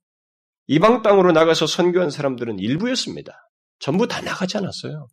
이방 0.69 1.03
땅으로 1.03 1.33
나가서 1.33 1.67
선교한 1.67 2.11
사람들은 2.11 2.61
일부였습니다. 2.61 3.35
전부 3.81 4.07
다 4.07 4.23
나가지 4.23 4.57
않았어요. 4.57 5.09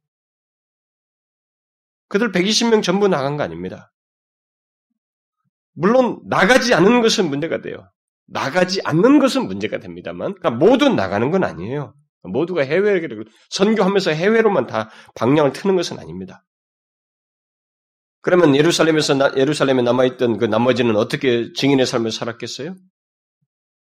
그들 2.07 2.31
120명 2.31 2.83
전부 2.83 3.07
나간 3.07 3.37
거 3.37 3.43
아닙니다. 3.43 3.91
물론 5.73 6.19
나가지 6.25 6.73
않는 6.73 7.01
것은 7.01 7.29
문제가 7.29 7.61
돼요. 7.61 7.89
나가지 8.25 8.81
않는 8.83 9.19
것은 9.19 9.47
문제가 9.47 9.79
됩니다만, 9.79 10.35
그러니까 10.35 10.51
모두 10.51 10.89
나가는 10.89 11.29
건 11.31 11.43
아니에요. 11.43 11.93
모두가 12.23 12.63
해외를 12.63 13.25
선교하면서 13.49 14.11
해외로만 14.11 14.67
다 14.67 14.89
방향을 15.15 15.53
트는 15.53 15.75
것은 15.75 15.99
아닙니다. 15.99 16.43
그러면 18.21 18.55
예루살렘에서 18.55 19.37
예루살렘에 19.37 19.81
남아있던 19.81 20.37
그 20.37 20.45
나머지는 20.45 20.97
어떻게 20.97 21.53
증인의 21.53 21.85
삶을 21.85 22.11
살았겠어요? 22.11 22.75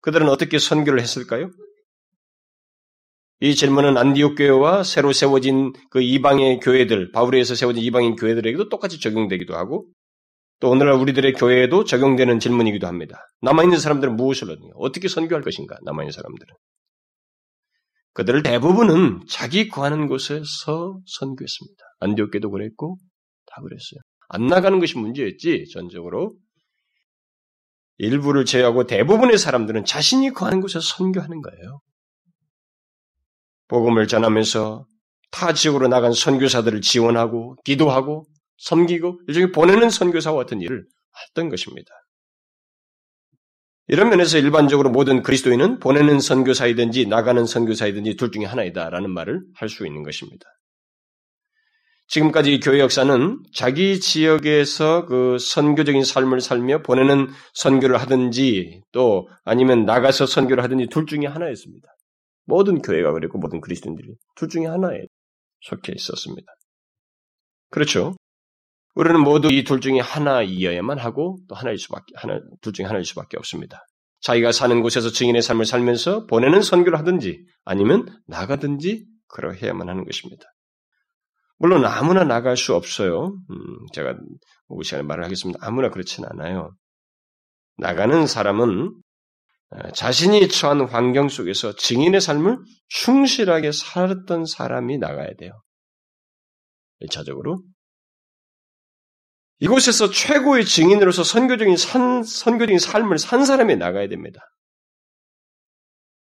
그들은 0.01 0.29
어떻게 0.29 0.59
선교를 0.59 1.01
했을까요? 1.01 1.51
이 3.43 3.55
질문은 3.55 3.97
안디옥 3.97 4.37
교회와 4.37 4.85
새로 4.85 5.13
세워진 5.15 5.73
그 5.89 6.03
이방의 6.03 6.61
교회들, 6.61 7.11
바울에서 7.11 7.55
세워진 7.55 7.83
이방인 7.83 8.17
교회들에게도 8.17 8.69
똑같이 8.69 9.01
적용되기도 9.01 9.57
하고, 9.57 9.87
또 10.61 10.69
오늘날 10.69 10.97
우리들의 10.97 11.33
교회에도 11.33 11.85
적용되는 11.85 12.39
질문이기도 12.39 12.87
합니다. 12.87 13.27
남아있는 13.41 13.79
사람들은 13.79 14.17
무엇을 14.17 14.51
얻느냐? 14.51 14.73
어떻게 14.77 15.09
선교할 15.09 15.43
것인가? 15.43 15.79
남아있는 15.85 16.13
사람들은. 16.13 16.55
그들을 18.13 18.43
대부분은 18.43 19.21
자기 19.27 19.69
구하는 19.69 20.07
곳에서 20.07 21.01
선교했습니다. 21.07 21.83
안디옥교도 22.01 22.51
그랬고, 22.51 22.99
다 23.47 23.63
그랬어요. 23.63 24.01
안 24.29 24.49
나가는 24.49 24.79
것이 24.81 24.99
문제였지, 24.99 25.65
전적으로. 25.73 26.35
일부를 27.97 28.45
제외하고 28.45 28.87
대부분의 28.87 29.39
사람들은 29.39 29.87
자신이 29.87 30.29
구하는 30.31 30.61
곳에서 30.61 30.81
선교하는 30.81 31.41
거예요. 31.41 31.81
복음을 33.71 34.09
전하면서 34.09 34.87
타 35.31 35.55
지역으로 35.55 35.89
나간 35.89 36.13
선교사들을 36.13 36.83
지원하고 36.83 37.57
기도하고 37.65 38.27
섬기고 38.59 39.21
일종의 39.29 39.53
보내는 39.53 39.91
선교사와 39.91 40.37
같은 40.39 40.61
일을 40.61 40.85
했던 41.29 41.49
것입니다. 41.49 41.91
이런 43.89 44.11
면에서 44.11 44.39
일반적으로 44.39 44.91
모든 44.91 45.23
그리스도인은 45.23 45.81
보내는 45.81 46.21
선교사이든지 46.21 47.07
나가는 47.07 47.45
선교사이든지 47.47 48.17
둘 48.17 48.33
중에 48.33 48.45
하나이다라는 48.45 49.11
말을 49.11 49.43
할 49.55 49.69
수 49.69 49.87
있는 49.87 50.03
것입니다. 50.03 50.47
지금까지 52.09 52.61
교회 52.61 52.81
역사는 52.81 53.41
자기 53.55 54.01
지역에서 54.01 55.07
그 55.07 55.39
선교적인 55.39 56.05
삶을 56.05 56.41
살며 56.41 56.83
보내는 56.83 57.29
선교를 57.55 57.99
하든지 57.99 58.83
또 58.93 59.29
아니면 59.45 59.85
나가서 59.85 60.27
선교를 60.27 60.63
하든지 60.65 60.89
둘 60.91 61.07
중에 61.07 61.27
하나였습니다. 61.27 61.89
모든 62.51 62.83
교회가 62.83 63.13
그랬고 63.13 63.39
모든 63.39 63.61
그리스도인들이 63.61 64.15
둘 64.37 64.49
중에 64.49 64.67
하나에 64.67 64.99
속해 65.63 65.93
있었습니다. 65.95 66.47
그렇죠? 67.71 68.17
우리는 68.95 69.21
모두 69.21 69.49
이 69.53 69.63
둘 69.65 69.81
중에 69.81 70.01
하나이어야만 70.01 70.99
하고 70.99 71.39
또 71.49 71.55
하나일 71.55 71.79
수밖에 71.79 72.13
하나 72.17 72.41
둘 72.61 72.73
중에 72.73 72.87
하나일 72.87 73.05
수밖에 73.05 73.37
없습니다. 73.39 73.87
자기가 74.21 74.53
사는 74.53 74.83
곳에서 74.83 75.11
증인의 75.11 75.41
삶을 75.43 75.65
살면서 75.65 76.27
보내는 76.27 76.61
선교를 76.61 76.99
하든지 76.99 77.47
아니면 77.65 78.07
나가든지 78.27 79.07
그러해야만 79.29 79.89
하는 79.89 80.05
것입니다. 80.05 80.45
물론 81.57 81.85
아무나 81.87 82.25
나갈 82.25 82.57
수 82.57 82.75
없어요. 82.75 83.37
음, 83.51 83.87
제가 83.93 84.17
오후 84.69 84.83
시간에 84.83 85.05
말을 85.05 85.25
하겠습니다. 85.25 85.59
아무나 85.63 85.89
그렇진 85.91 86.25
않아요. 86.25 86.73
나가는 87.79 88.27
사람은 88.27 88.93
자신이 89.95 90.49
처한 90.49 90.89
환경 90.89 91.29
속에서 91.29 91.75
증인의 91.77 92.21
삶을 92.21 92.59
충실하게 92.89 93.73
살았던 93.73 94.45
사람이 94.47 94.99
나가야 94.99 95.35
돼요. 95.39 95.53
1차적으로. 97.03 97.63
이곳에서 99.61 100.11
최고의 100.11 100.65
증인으로서 100.65 101.23
선교적인 101.23 101.77
산, 101.77 102.25
선교적인 102.25 102.79
삶을 102.79 103.19
산 103.19 103.45
사람이 103.45 103.77
나가야 103.77 104.09
됩니다. 104.09 104.41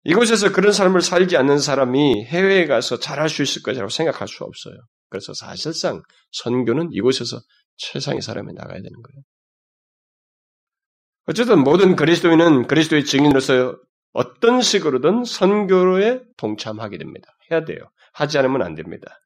이곳에서 0.04 0.52
그런 0.52 0.72
삶을 0.72 1.02
살지 1.02 1.36
않는 1.36 1.58
사람이 1.58 2.24
해외에 2.24 2.66
가서 2.66 2.98
잘할 2.98 3.28
수 3.28 3.42
있을 3.42 3.62
것이라고 3.62 3.90
생각할 3.90 4.26
수 4.26 4.42
없어요. 4.44 4.74
그래서 5.10 5.34
사실상 5.34 6.02
선교는 6.32 6.90
이곳에서 6.92 7.40
최상의 7.76 8.22
사람이 8.22 8.52
나가야 8.54 8.76
되는 8.76 8.90
거예요. 9.02 9.22
어쨌든 11.28 11.62
모든 11.62 11.94
그리스도인은 11.94 12.68
그리스도의 12.68 13.04
증인으로서 13.04 13.78
어떤 14.12 14.62
식으로든 14.62 15.24
선교에 15.24 16.22
동참하게 16.38 16.96
됩니다. 16.96 17.28
해야 17.50 17.66
돼요. 17.66 17.90
하지 18.14 18.38
않으면 18.38 18.62
안 18.62 18.74
됩니다. 18.74 19.20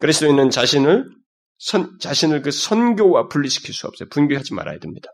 그리스도인은 0.00 0.50
자신을 0.50 1.08
선, 1.56 1.98
자신을 1.98 2.42
그 2.42 2.50
선교와 2.50 3.28
분리시킬 3.28 3.74
수 3.74 3.86
없어요. 3.86 4.10
분교하지 4.10 4.52
말아야 4.52 4.78
됩니다. 4.78 5.08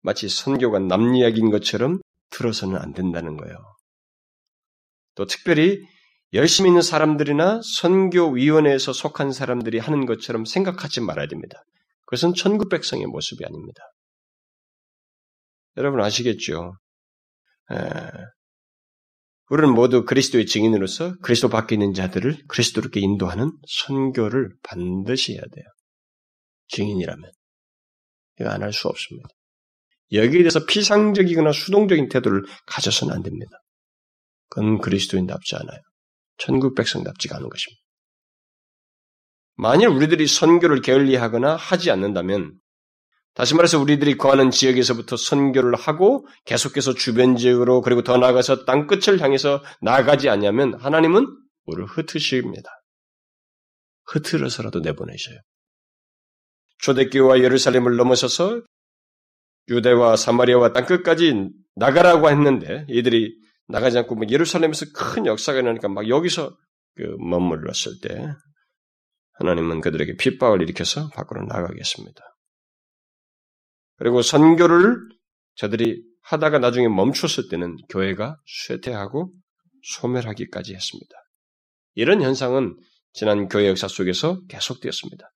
마치 0.00 0.26
선교가 0.30 0.78
남 0.78 1.14
이야기인 1.14 1.50
것처럼 1.50 2.00
들어서는 2.30 2.78
안 2.78 2.94
된다는 2.94 3.36
거예요. 3.36 3.56
또 5.16 5.26
특별히 5.26 5.82
열심히 6.32 6.70
있는 6.70 6.80
사람들이나 6.80 7.60
선교위원회에서 7.62 8.94
속한 8.94 9.32
사람들이 9.32 9.78
하는 9.78 10.06
것처럼 10.06 10.46
생각하지 10.46 11.02
말아야 11.02 11.28
됩니다. 11.28 11.62
그것은 12.06 12.34
천국 12.34 12.68
백성의 12.68 13.06
모습이 13.06 13.44
아닙니다. 13.44 13.82
여러분 15.76 16.00
아시겠죠? 16.00 16.74
에, 17.72 17.76
우리는 19.50 19.74
모두 19.74 20.04
그리스도의 20.04 20.46
증인으로서 20.46 21.16
그리스도 21.22 21.48
밖에 21.48 21.74
있는 21.74 21.92
자들을 21.92 22.46
그리스도롭게 22.48 23.00
인도하는 23.00 23.52
선교를 23.68 24.56
반드시 24.62 25.32
해야 25.34 25.42
돼요. 25.42 25.64
증인이라면. 26.68 27.30
이거 28.40 28.50
안 28.50 28.62
할 28.62 28.72
수 28.72 28.88
없습니다. 28.88 29.28
여기에 30.12 30.40
대해서 30.40 30.64
피상적이거나 30.66 31.52
수동적인 31.52 32.08
태도를 32.08 32.42
가져서는 32.66 33.14
안 33.14 33.22
됩니다. 33.22 33.50
그건 34.48 34.78
그리스도인답지 34.78 35.56
않아요. 35.56 35.80
천국 36.38 36.74
백성답지가 36.74 37.36
않은 37.36 37.48
것입니다. 37.48 37.83
만일 39.56 39.88
우리들이 39.88 40.26
선교를 40.26 40.80
게을리하거나 40.80 41.56
하지 41.56 41.90
않는다면 41.90 42.54
다시 43.34 43.54
말해서 43.54 43.80
우리들이 43.80 44.16
거하는 44.16 44.50
지역에서부터 44.50 45.16
선교를 45.16 45.74
하고 45.74 46.26
계속해서 46.44 46.94
주변 46.94 47.36
지역으로 47.36 47.80
그리고 47.80 48.02
더 48.02 48.16
나아가서 48.16 48.64
땅 48.64 48.86
끝을 48.86 49.20
향해서 49.20 49.62
나가지 49.80 50.28
않냐면 50.28 50.74
하나님은 50.74 51.26
우리를 51.66 51.86
흩으십니다. 51.86 52.70
흩으러서라도 54.06 54.80
내보내셔요. 54.80 55.38
초대교회와 56.78 57.40
예루살렘을 57.40 57.96
넘어서서 57.96 58.62
유대와 59.68 60.16
사마리아와 60.16 60.72
땅 60.72 60.84
끝까지 60.84 61.50
나가라고 61.74 62.30
했는데 62.30 62.84
이들이 62.88 63.34
나가지 63.66 63.98
않고 63.98 64.14
뭐 64.14 64.26
예루살렘에서 64.28 64.86
큰 64.94 65.26
역사가 65.26 65.58
일어나니까 65.58 65.88
막 65.88 66.08
여기서 66.08 66.56
그 66.96 67.02
머물렀을 67.18 67.98
때 68.02 68.28
하나님은 69.34 69.80
그들에게 69.80 70.16
핍박을 70.16 70.62
일으켜서 70.62 71.08
밖으로 71.10 71.44
나가겠습니다. 71.46 72.22
그리고 73.96 74.22
선교를 74.22 74.96
저들이 75.56 76.02
하다가 76.22 76.58
나중에 76.58 76.88
멈췄을 76.88 77.48
때는 77.48 77.76
교회가 77.88 78.36
쇠퇴하고 78.66 79.32
소멸하기까지 79.82 80.74
했습니다. 80.74 81.16
이런 81.94 82.22
현상은 82.22 82.76
지난 83.12 83.48
교회 83.48 83.68
역사 83.68 83.86
속에서 83.86 84.40
계속되었습니다. 84.48 85.30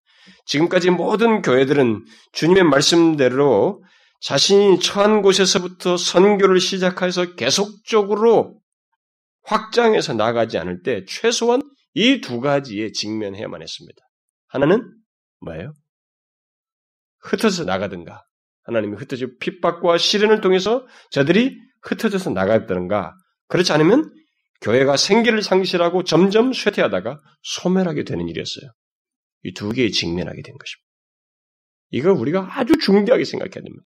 지금까지 0.47 0.91
모든 0.91 1.43
교회들은 1.43 2.05
주님의 2.33 2.65
말씀대로 2.65 3.83
자신이 4.21 4.81
처한 4.81 5.23
곳에서부터 5.23 5.97
선교를 5.97 6.61
시작해서 6.61 7.35
계속적으로 7.35 8.61
확장해서 9.45 10.15
나가지 10.15 10.59
않을 10.59 10.83
때 10.83 11.05
최소한 11.07 11.63
이 11.99 12.21
두 12.21 12.41
가지에 12.41 12.93
직면해야만 12.93 13.61
했습니다. 13.61 14.01
하나는 14.47 14.89
뭐예요? 15.41 15.73
흩어져 17.21 17.65
나가든가 17.65 18.23
하나님이 18.63 18.97
흩어져 18.97 19.27
핍박과 19.41 19.99
시련을 19.99 20.41
통해서 20.41 20.87
저들이 21.11 21.57
흩어져서 21.83 22.31
나갔다는가 22.31 23.15
그렇지 23.49 23.73
않으면 23.73 24.13
교회가 24.61 24.97
생기를 24.97 25.43
상실하고 25.43 26.05
점점 26.05 26.53
쇠퇴하다가 26.53 27.21
소멸하게 27.43 28.05
되는 28.05 28.29
일이었어요. 28.29 28.71
이 29.45 29.55
두 29.55 29.71
개에 29.71 29.89
직면하게 29.91 30.43
된 30.43 30.57
것입니다. 30.57 30.89
이거 31.91 32.13
우리가 32.13 32.59
아주 32.59 32.75
중대하게 32.79 33.25
생각해야 33.25 33.63
됩니다. 33.65 33.85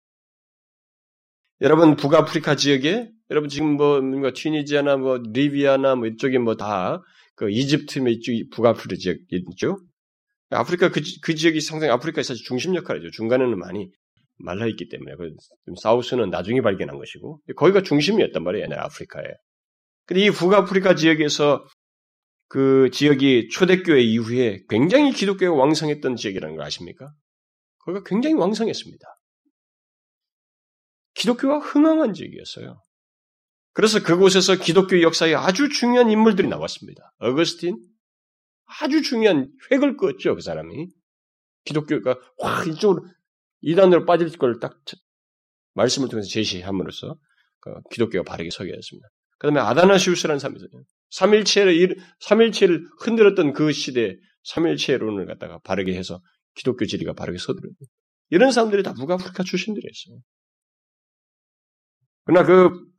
여러분 1.60 1.94
북아프리카 1.96 2.56
지역에 2.56 3.08
여러분 3.30 3.48
지금 3.48 3.76
뭐 3.76 4.00
뭔가 4.00 4.32
튀니지아나 4.32 4.96
뭐 4.96 5.18
리비아나 5.18 5.94
뭐 5.94 6.06
이쪽에 6.08 6.38
뭐 6.38 6.56
다 6.56 7.02
그 7.34 7.50
이집트 7.50 8.00
뭐 8.00 8.08
이쪽 8.08 8.32
북아프리카 8.50 8.96
지역 8.96 9.16
있죠. 9.30 9.78
아프리카 10.50 10.90
그, 10.90 11.00
그 11.22 11.34
지역이 11.34 11.60
상당히 11.60 11.92
아프리카의 11.92 12.24
사실 12.24 12.44
중심 12.44 12.74
역할이죠. 12.74 13.10
중간에는 13.10 13.58
많이 13.58 13.90
말라 14.38 14.66
있기 14.66 14.88
때문에 14.88 15.14
그 15.16 15.30
사우스는 15.80 16.30
나중에 16.30 16.60
발견한 16.60 16.98
것이고 16.98 17.40
거기가 17.56 17.82
중심이었단 17.82 18.42
말이에요. 18.42 18.64
옛날 18.64 18.80
아프리카에. 18.80 19.24
근데 20.04 20.26
이 20.26 20.30
북아프리카 20.30 20.94
지역에서 20.94 21.64
그 22.48 22.90
지역이 22.92 23.48
초대교회 23.48 24.02
이후에 24.02 24.60
굉장히 24.68 25.12
기독교가 25.12 25.58
왕성했던 25.58 26.16
지역이라는 26.16 26.56
걸 26.56 26.66
아십니까? 26.66 27.10
거기가 27.78 28.04
굉장히 28.04 28.34
왕성했습니다. 28.34 29.06
기독교가 31.14 31.58
흥황한 31.60 32.12
지역이었어요. 32.12 32.80
그래서 33.72 34.02
그곳에서 34.02 34.56
기독교 34.56 35.00
역사에 35.02 35.34
아주 35.34 35.68
중요한 35.68 36.10
인물들이 36.10 36.48
나왔습니다. 36.48 37.12
어거스틴, 37.18 37.78
아주 38.80 39.02
중요한 39.02 39.50
획을 39.70 39.96
그었죠, 39.96 40.34
그 40.34 40.42
사람이. 40.42 40.88
기독교가 41.64 42.18
확 42.40 42.66
이쪽으로 42.66 43.06
이단으로 43.60 44.04
빠질 44.04 44.28
걸 44.36 44.58
딱 44.60 44.80
말씀을 45.74 46.08
통해서 46.08 46.28
제시함으로써 46.28 47.16
그 47.60 47.72
기독교가 47.90 48.24
바르게 48.24 48.50
서게 48.50 48.72
됐습니다. 48.72 49.08
그 49.38 49.48
다음에 49.48 49.60
아다나시우스라는 49.60 50.38
사람이 50.38 50.58
있어요. 50.58 50.82
삼일체를, 51.10 51.96
삼일체를 52.20 52.86
흔들었던 53.00 53.52
그 53.52 53.72
시대에 53.72 54.16
삼일체론을 54.44 55.26
갖다가 55.26 55.58
바르게 55.60 55.94
해서 55.94 56.20
기독교 56.54 56.84
지리가 56.84 57.12
바르게 57.14 57.38
서더라고요. 57.38 57.88
이런 58.30 58.50
사람들이 58.50 58.82
다 58.82 58.92
북아프리카 58.94 59.42
출신들이었어요. 59.44 60.18
그러나 62.24 62.46
그 62.46 62.91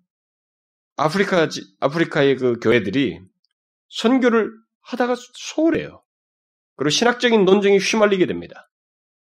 아프리카 0.95 1.47
아프리카의 1.79 2.36
그 2.38 2.60
교회들이 2.60 3.19
선교를 3.89 4.51
하다가 4.82 5.15
소홀해요. 5.34 6.03
그리고 6.75 6.89
신학적인 6.89 7.45
논쟁이 7.45 7.77
휘말리게 7.77 8.25
됩니다. 8.25 8.69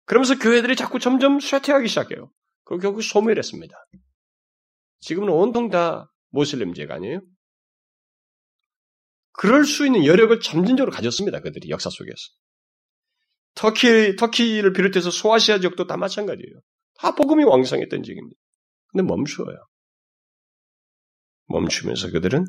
그러면서 0.04 0.38
교회들이 0.38 0.76
자꾸 0.76 0.98
점점 0.98 1.40
쇠퇴하기 1.40 1.88
시작해요. 1.88 2.30
그리고 2.64 2.80
결국 2.80 3.02
소멸했습니다. 3.02 3.74
지금은 5.00 5.28
온통 5.28 5.70
다 5.70 6.12
모슬림제가 6.30 6.94
아니에요? 6.94 7.20
그럴 9.32 9.64
수 9.64 9.84
있는 9.84 10.06
여력을 10.06 10.38
점진적으로 10.40 10.92
가졌습니다. 10.92 11.40
그들이 11.40 11.68
역사 11.70 11.90
속에서. 11.90 12.16
터키, 13.54 14.16
터키를 14.16 14.72
비롯해서 14.72 15.10
소아시아 15.10 15.60
지역도 15.60 15.86
다 15.86 15.96
마찬가지예요. 15.96 16.60
다 16.98 17.14
복음이 17.14 17.44
왕성했던 17.44 18.02
지역입니다. 18.02 18.38
근데 18.88 19.02
멈추어요. 19.02 19.56
멈추면서 21.48 22.10
그들은 22.10 22.44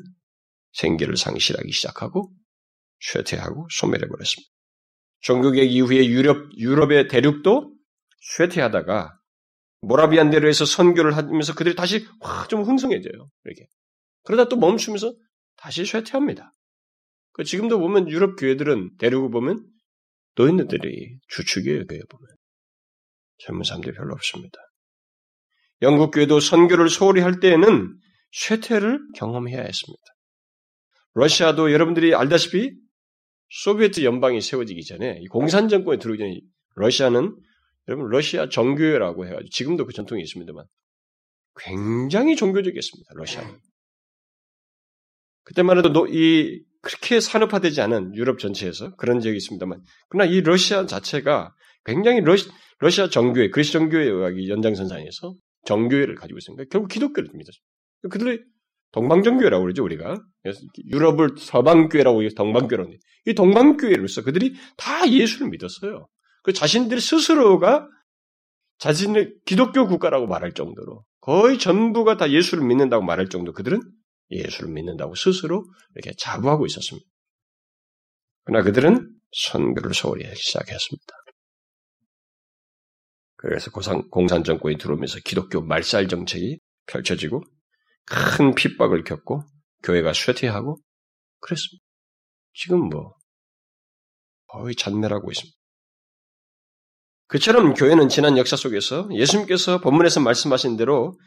생계를 0.72 1.16
상실하기 1.16 1.70
시작하고 1.72 2.32
쇠퇴하고 3.00 3.68
소멸해버렸습니다. 3.70 4.50
종교개혁 5.20 5.70
이후에 5.70 6.06
유럽, 6.06 6.50
유럽의 6.56 7.08
대륙도 7.08 7.74
쇠퇴하다가 8.36 9.14
모라비안 9.80 10.30
대로에서 10.30 10.64
선교를 10.64 11.16
하면서 11.16 11.54
그들이 11.54 11.76
다시 11.76 12.06
확 12.20 12.48
좀 12.48 12.62
흥성해져요. 12.62 13.30
이렇게. 13.44 13.66
그러다 14.24 14.48
또 14.48 14.56
멈추면서 14.56 15.14
다시 15.56 15.84
쇠퇴합니다. 15.84 16.52
그 17.32 17.44
지금도 17.44 17.78
보면 17.78 18.08
유럽 18.08 18.36
교회들은 18.36 18.96
대륙을 18.98 19.30
보면 19.30 19.64
노인들이 20.34 21.18
주축이에요, 21.28 21.86
교회 21.86 22.00
보면. 22.08 22.36
젊은 23.38 23.62
사람들이 23.64 23.94
별로 23.94 24.14
없습니다. 24.14 24.58
영국 25.82 26.10
교회도 26.10 26.40
선교를 26.40 26.88
소홀히 26.88 27.20
할 27.20 27.38
때에는 27.40 27.96
쇠퇴를 28.32 29.00
경험해야 29.14 29.60
했습니다. 29.62 30.02
러시아도 31.14 31.72
여러분들이 31.72 32.14
알다시피 32.14 32.72
소비에트 33.50 34.04
연방이 34.04 34.40
세워지기 34.40 34.84
전에 34.84 35.20
공산 35.30 35.68
정권에 35.68 35.98
들어오기 35.98 36.18
전에 36.18 36.40
러시아는 36.76 37.36
여러분 37.88 38.08
러시아 38.10 38.48
정교회라고 38.48 39.26
해가지고 39.26 39.48
지금도 39.50 39.86
그 39.86 39.92
전통이 39.92 40.22
있습니다만 40.22 40.64
굉장히 41.56 42.36
종교적이었습니다. 42.36 43.10
러시아는. 43.14 43.58
그때만 45.44 45.78
해도 45.78 46.06
이 46.08 46.62
그렇게 46.82 47.20
산업화되지 47.20 47.80
않은 47.80 48.14
유럽 48.14 48.38
전체에서 48.38 48.94
그런 48.96 49.20
지역이 49.20 49.36
있습니다만 49.38 49.82
그러나 50.08 50.30
이 50.30 50.42
러시아 50.42 50.86
자체가 50.86 51.54
굉장히 51.84 52.20
러시, 52.20 52.50
러시아 52.78 53.08
정교회, 53.08 53.48
그리스 53.48 53.72
정교회의 53.72 54.48
연장선상에서 54.48 55.34
정교회를 55.64 56.14
가지고 56.14 56.38
있습니다. 56.38 56.64
결국 56.70 56.88
기독교를 56.88 57.30
믿었습니다. 57.32 57.67
그들이 58.10 58.42
동방정교회라고 58.92 59.64
그러죠, 59.64 59.84
우리가. 59.84 60.16
유럽을 60.86 61.36
서방교회라고 61.38 62.26
동방교회라고 62.36 62.92
이 63.26 63.34
동방교회로서 63.34 64.22
그들이 64.22 64.54
다 64.76 65.10
예수를 65.10 65.50
믿었어요. 65.50 66.08
그 66.42 66.52
자신들 66.52 67.00
스스로가 67.00 67.86
자신의 68.78 69.34
기독교 69.44 69.86
국가라고 69.86 70.26
말할 70.26 70.52
정도로 70.52 71.04
거의 71.20 71.58
전부가 71.58 72.16
다 72.16 72.30
예수를 72.30 72.64
믿는다고 72.64 73.04
말할 73.04 73.28
정도 73.28 73.52
그들은 73.52 73.80
예수를 74.30 74.72
믿는다고 74.72 75.14
스스로 75.14 75.64
이렇게 75.94 76.14
자부하고 76.16 76.64
있었습니다. 76.66 77.06
그러나 78.44 78.64
그들은 78.64 79.14
선교를 79.32 79.92
소홀히 79.92 80.24
시작했습니다. 80.34 81.14
그래서 83.36 83.70
공산 84.10 84.42
정권이 84.44 84.78
들어오면서 84.78 85.18
기독교 85.24 85.60
말살 85.60 86.08
정책이 86.08 86.58
펼쳐지고 86.86 87.42
큰 88.10 88.54
핍박을 88.54 89.04
겪고 89.04 89.42
교회가 89.82 90.12
쇠퇴하고 90.12 90.78
그랬습니다. 91.40 91.84
지금 92.54 92.88
뭐 92.88 93.14
거의 94.46 94.74
잔멸하고 94.74 95.30
있습니다. 95.30 95.56
그처럼 97.26 97.74
교회는 97.74 98.08
지난 98.08 98.38
역사 98.38 98.56
속에서 98.56 99.08
예수님께서 99.12 99.80
본문에서 99.80 100.20
말씀하신 100.20 100.76
대로 100.78 101.18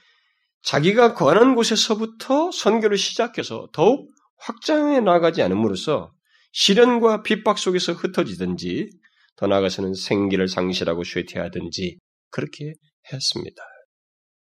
자기가 0.64 1.14
거하는 1.14 1.56
곳에서부터 1.56 2.52
선교를 2.52 2.98
시작해서 2.98 3.70
더욱 3.72 4.12
확장해 4.38 5.00
나가지 5.00 5.44
않음으로써 5.44 6.12
시련과 6.54 7.22
핍박 7.22 7.58
속에서 7.58 7.94
흩어지든지 7.94 8.90
더 9.38 9.48
나아가서는 9.48 9.94
생기를 9.94 10.48
상실하고 10.48 11.04
쇠퇴하든지 11.04 12.00
그렇게 12.32 12.74
했습니다. 13.14 13.64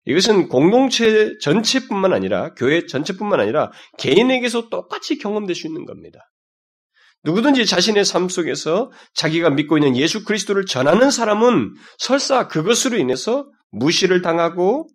이것은 0.05 0.49
공동체 0.49 1.37
전체뿐만 1.39 2.13
아니라 2.13 2.53
교회 2.53 2.85
전체뿐만 2.85 3.39
아니라 3.39 3.71
개인에게서 3.97 4.69
똑같이 4.69 5.17
경험될 5.17 5.55
수 5.55 5.67
있는 5.67 5.85
겁니다. 5.85 6.19
누구든지 7.23 7.65
자신의 7.65 8.05
삶 8.05 8.29
속에서 8.29 8.91
자기가 9.15 9.49
믿고 9.49 9.79
있는 9.79 9.97
예수 9.97 10.23
그리스도를 10.23 10.65
전하는 10.65 11.09
사람은 11.09 11.73
설사 11.97 12.47
그것으로 12.47 12.97
인해서 12.97 13.49
무시를 13.71 14.21
당하고 14.21 14.87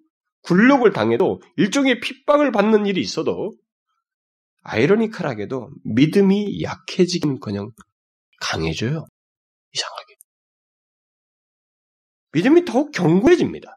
굴욕을 0.43 0.93
당해도 0.93 1.41
일종의 1.57 2.01
핍박을 2.01 2.53
받는 2.53 2.87
일이 2.87 3.01
있어도 3.01 3.53
아이러니컬하게도 4.63 5.71
믿음이 5.85 6.63
약해지긴커녕 6.63 7.73
강해져요. 8.41 9.07
이상하게. 9.73 10.15
믿음이 12.33 12.65
더욱 12.65 12.93
견고해집니다. 12.93 13.77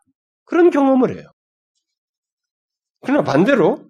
그런 0.54 0.70
경험을 0.70 1.18
해요. 1.18 1.32
그러나 3.02 3.24
반대로 3.24 3.90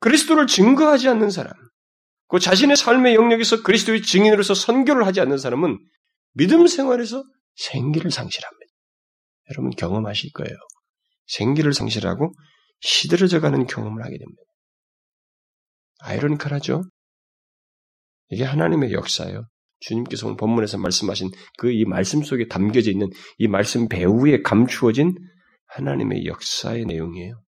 그리스도를 0.00 0.48
증거하지 0.48 1.08
않는 1.08 1.30
사람, 1.30 1.52
그 2.26 2.40
자신의 2.40 2.76
삶의 2.76 3.14
영역에서 3.14 3.62
그리스도의 3.62 4.02
증인으로서 4.02 4.54
선교를 4.54 5.06
하지 5.06 5.20
않는 5.20 5.38
사람은 5.38 5.78
믿음 6.32 6.66
생활에서 6.66 7.22
생기를 7.54 8.10
상실합니다. 8.10 8.72
여러분 9.52 9.70
경험하실 9.70 10.32
거예요. 10.32 10.56
생기를 11.28 11.72
상실하고 11.72 12.32
시들어져 12.80 13.38
가는 13.38 13.64
경험을 13.68 14.02
하게 14.02 14.18
됩니다. 14.18 14.42
아이러니컬하죠? 16.00 16.82
이게 18.30 18.42
하나님의 18.42 18.92
역사예요. 18.94 19.44
주님께서 19.78 20.26
오늘 20.26 20.36
본문에서 20.38 20.76
말씀하신 20.78 21.30
그 21.58 21.70
이 21.70 21.84
말씀 21.84 22.24
속에 22.24 22.48
담겨져 22.48 22.90
있는 22.90 23.10
이 23.38 23.46
말씀 23.46 23.88
배후에 23.88 24.42
감추어진 24.42 25.14
하나님의 25.74 26.26
역사의 26.26 26.84
내용이에요. 26.86 27.40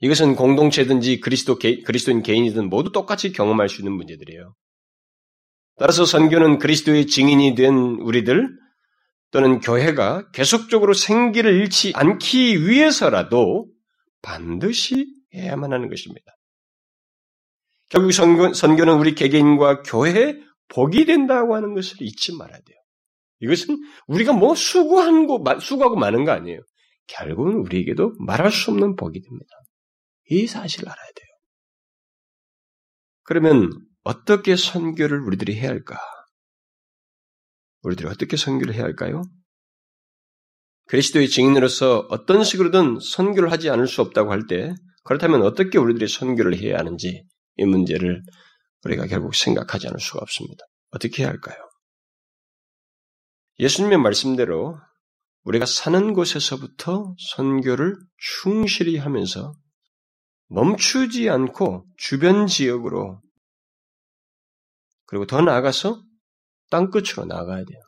이것은 0.00 0.36
공동체든지 0.36 1.20
그리스도 1.20 1.58
개, 1.58 1.82
그리스도인 1.82 2.22
개인이든 2.22 2.68
모두 2.68 2.92
똑같이 2.92 3.32
경험할 3.32 3.68
수 3.68 3.80
있는 3.80 3.92
문제들이에요. 3.92 4.54
따라서 5.78 6.04
선교는 6.04 6.58
그리스도의 6.58 7.06
증인이 7.06 7.54
된 7.54 7.74
우리들 7.74 8.48
또는 9.30 9.60
교회가 9.60 10.30
계속적으로 10.30 10.94
생기를 10.94 11.54
잃지 11.54 11.92
않기 11.94 12.66
위해서라도 12.66 13.66
반드시 14.22 15.06
해야만 15.34 15.72
하는 15.72 15.88
것입니다. 15.88 16.32
결국 17.88 18.12
선교, 18.12 18.52
선교는 18.52 18.98
우리 18.98 19.14
개개인과 19.14 19.82
교회에 19.82 20.34
복이 20.68 21.04
된다고 21.04 21.54
하는 21.54 21.74
것을 21.74 21.98
잊지 22.00 22.36
말아야 22.36 22.58
돼요. 22.58 22.78
이것은 23.40 23.76
우리가 24.06 24.32
뭐 24.32 24.54
수고한 24.54 25.26
거, 25.26 25.42
수고하고 25.60 25.96
많은 25.96 26.24
거 26.24 26.32
아니에요. 26.32 26.60
결국은 27.06 27.54
우리에게도 27.54 28.14
말할 28.18 28.50
수 28.50 28.70
없는 28.70 28.96
복이 28.96 29.20
됩니다. 29.20 29.50
이 30.28 30.46
사실을 30.46 30.88
알아야 30.88 31.06
돼요. 31.14 31.26
그러면 33.22 33.70
어떻게 34.02 34.56
선교를 34.56 35.20
우리들이 35.20 35.56
해야 35.56 35.70
할까? 35.70 35.98
우리들이 37.82 38.08
어떻게 38.08 38.36
선교를 38.36 38.74
해야 38.74 38.84
할까요? 38.84 39.22
그리스도의 40.86 41.28
증인으로서 41.28 42.06
어떤 42.10 42.44
식으로든 42.44 42.98
선교를 43.00 43.50
하지 43.50 43.70
않을 43.70 43.88
수 43.88 44.02
없다고 44.02 44.30
할 44.30 44.46
때, 44.46 44.72
그렇다면 45.04 45.42
어떻게 45.42 45.78
우리들이 45.78 46.08
선교를 46.08 46.56
해야 46.58 46.78
하는지 46.78 47.24
이 47.56 47.64
문제를 47.64 48.22
우리가 48.84 49.06
결국 49.06 49.34
생각하지 49.34 49.88
않을 49.88 49.98
수가 49.98 50.20
없습니다. 50.20 50.64
어떻게 50.90 51.22
해야 51.22 51.30
할까요? 51.30 51.56
예수님의 53.58 53.98
말씀대로 53.98 54.78
우리가 55.44 55.64
사는 55.64 56.12
곳에서부터 56.12 57.14
선교를 57.36 57.96
충실히 58.18 58.98
하면서 58.98 59.54
멈추지 60.48 61.30
않고 61.30 61.86
주변 61.96 62.46
지역으로 62.46 63.22
그리고 65.06 65.26
더 65.26 65.40
나아가서 65.40 66.02
땅 66.70 66.90
끝으로 66.90 67.24
나가야 67.26 67.64
돼요. 67.64 67.80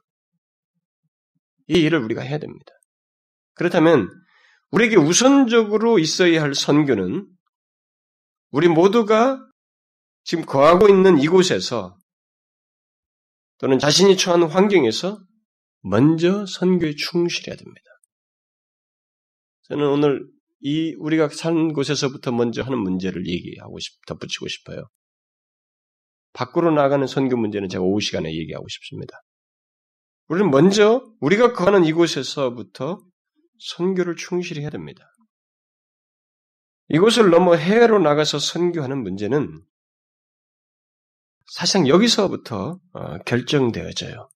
이 1.66 1.74
일을 1.80 2.02
우리가 2.04 2.22
해야 2.22 2.38
됩니다. 2.38 2.72
그렇다면 3.54 4.08
우리에게 4.70 4.96
우선적으로 4.96 5.98
있어야 5.98 6.42
할 6.42 6.54
선교는 6.54 7.26
우리 8.50 8.68
모두가 8.68 9.44
지금 10.22 10.44
거하고 10.44 10.88
있는 10.88 11.18
이곳에서 11.18 11.98
또는 13.58 13.78
자신이 13.78 14.16
처한 14.16 14.44
환경에서 14.44 15.18
먼저 15.80 16.46
선교에 16.46 16.94
충실해야 16.94 17.56
됩니다. 17.56 17.86
저는 19.62 19.86
오늘 19.86 20.28
이 20.60 20.94
우리가 20.98 21.28
사는 21.28 21.72
곳에서부터 21.72 22.32
먼저 22.32 22.62
하는 22.62 22.78
문제를 22.78 23.26
얘기하고 23.26 23.78
싶, 23.78 23.94
덧붙이고 24.06 24.48
싶어요. 24.48 24.88
밖으로 26.32 26.70
나가는 26.70 27.06
선교 27.06 27.36
문제는 27.36 27.68
제가 27.68 27.82
오후 27.82 28.00
시간에 28.00 28.32
얘기하고 28.34 28.66
싶습니다. 28.68 29.22
우리는 30.28 30.50
먼저 30.50 31.04
우리가 31.20 31.52
거하는 31.52 31.84
이곳에서부터 31.84 33.00
선교를 33.58 34.16
충실히 34.16 34.62
해야 34.62 34.70
됩니다. 34.70 35.04
이곳을 36.88 37.30
넘어 37.30 37.54
해외로 37.54 37.98
나가서 37.98 38.38
선교하는 38.38 39.02
문제는 39.02 39.62
사실상 41.54 41.88
여기서부터 41.88 42.78
어, 42.92 43.18
결정되어져요. 43.24 44.28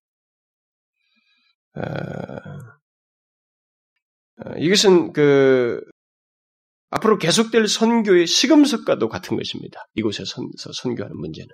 이것은 4.58 5.12
그 5.12 5.82
앞으로 6.90 7.18
계속될 7.18 7.68
선교의 7.68 8.26
시금석과도 8.26 9.08
같은 9.08 9.36
것입니다. 9.36 9.80
이곳에 9.94 10.24
서 10.24 10.42
선교하는 10.72 11.16
문제는. 11.16 11.48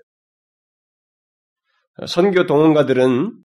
선교 2.07 2.47
동원가들은 2.47 3.43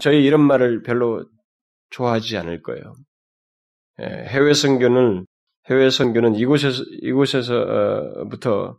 저희 0.00 0.24
이런 0.24 0.40
말을 0.42 0.82
별로 0.82 1.24
좋아하지 1.90 2.36
않을 2.38 2.62
거예요. 2.62 2.94
해외 3.98 4.54
선교는 4.54 5.26
해외 5.68 5.90
선교는 5.90 6.34
이곳에서 6.34 6.82
이곳에서부터 7.02 8.62
어, 8.62 8.78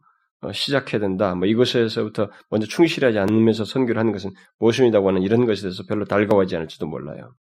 시작해야 0.53 0.99
된다. 0.99 1.35
뭐 1.35 1.47
이곳에서부터 1.47 2.31
먼저 2.49 2.65
충실하지 2.65 3.19
않으면서 3.19 3.63
선교를 3.63 3.99
하는 3.99 4.11
것은 4.11 4.31
모순이라고 4.57 5.07
하는 5.07 5.21
이런 5.21 5.45
것에 5.45 5.61
대해서 5.61 5.83
별로 5.87 6.05
달가워하지 6.05 6.55
않을지도 6.55 6.87
몰라요. 6.87 7.35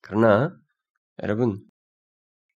그러나 0.00 0.56
여러분 1.22 1.60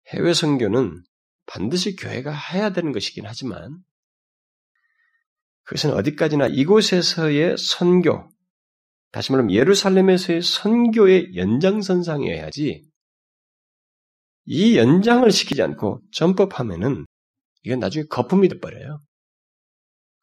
해외 0.08 0.34
선교는 0.34 1.04
반드시 1.46 1.96
교회가 1.96 2.32
해야 2.32 2.72
되는 2.72 2.92
것이긴 2.92 3.26
하지만 3.26 3.80
그것은 5.64 5.94
어디까지나 5.94 6.48
이곳에서의 6.48 7.58
선교, 7.58 8.30
다시 9.12 9.32
말하면 9.32 9.54
예루살렘에서의 9.54 10.42
선교의 10.42 11.36
연장선상이어야지 11.36 12.84
이 14.46 14.78
연장을 14.78 15.30
시키지 15.32 15.62
않고 15.62 16.02
점법하면은 16.12 17.06
이건 17.64 17.80
나중에 17.80 18.06
거품이 18.10 18.48
돼버려요. 18.50 19.02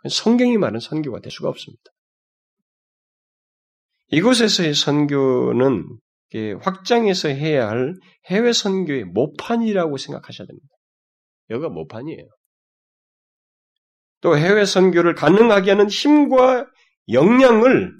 성경이 0.08 0.58
말하는 0.58 0.80
선교가 0.80 1.20
될 1.20 1.30
수가 1.30 1.48
없습니다. 1.48 1.82
이곳에서의 4.08 4.74
선교는 4.74 5.98
확장해서 6.60 7.28
해야 7.28 7.68
할 7.68 7.94
해외 8.26 8.52
선교의 8.52 9.04
모판이라고 9.04 9.96
생각하셔야 9.96 10.46
됩니다. 10.46 10.68
여기가 11.50 11.68
모판이에요. 11.70 12.28
또 14.20 14.36
해외 14.36 14.64
선교를 14.64 15.14
가능하게 15.14 15.70
하는 15.72 15.88
힘과 15.88 16.66
역량을 17.10 17.96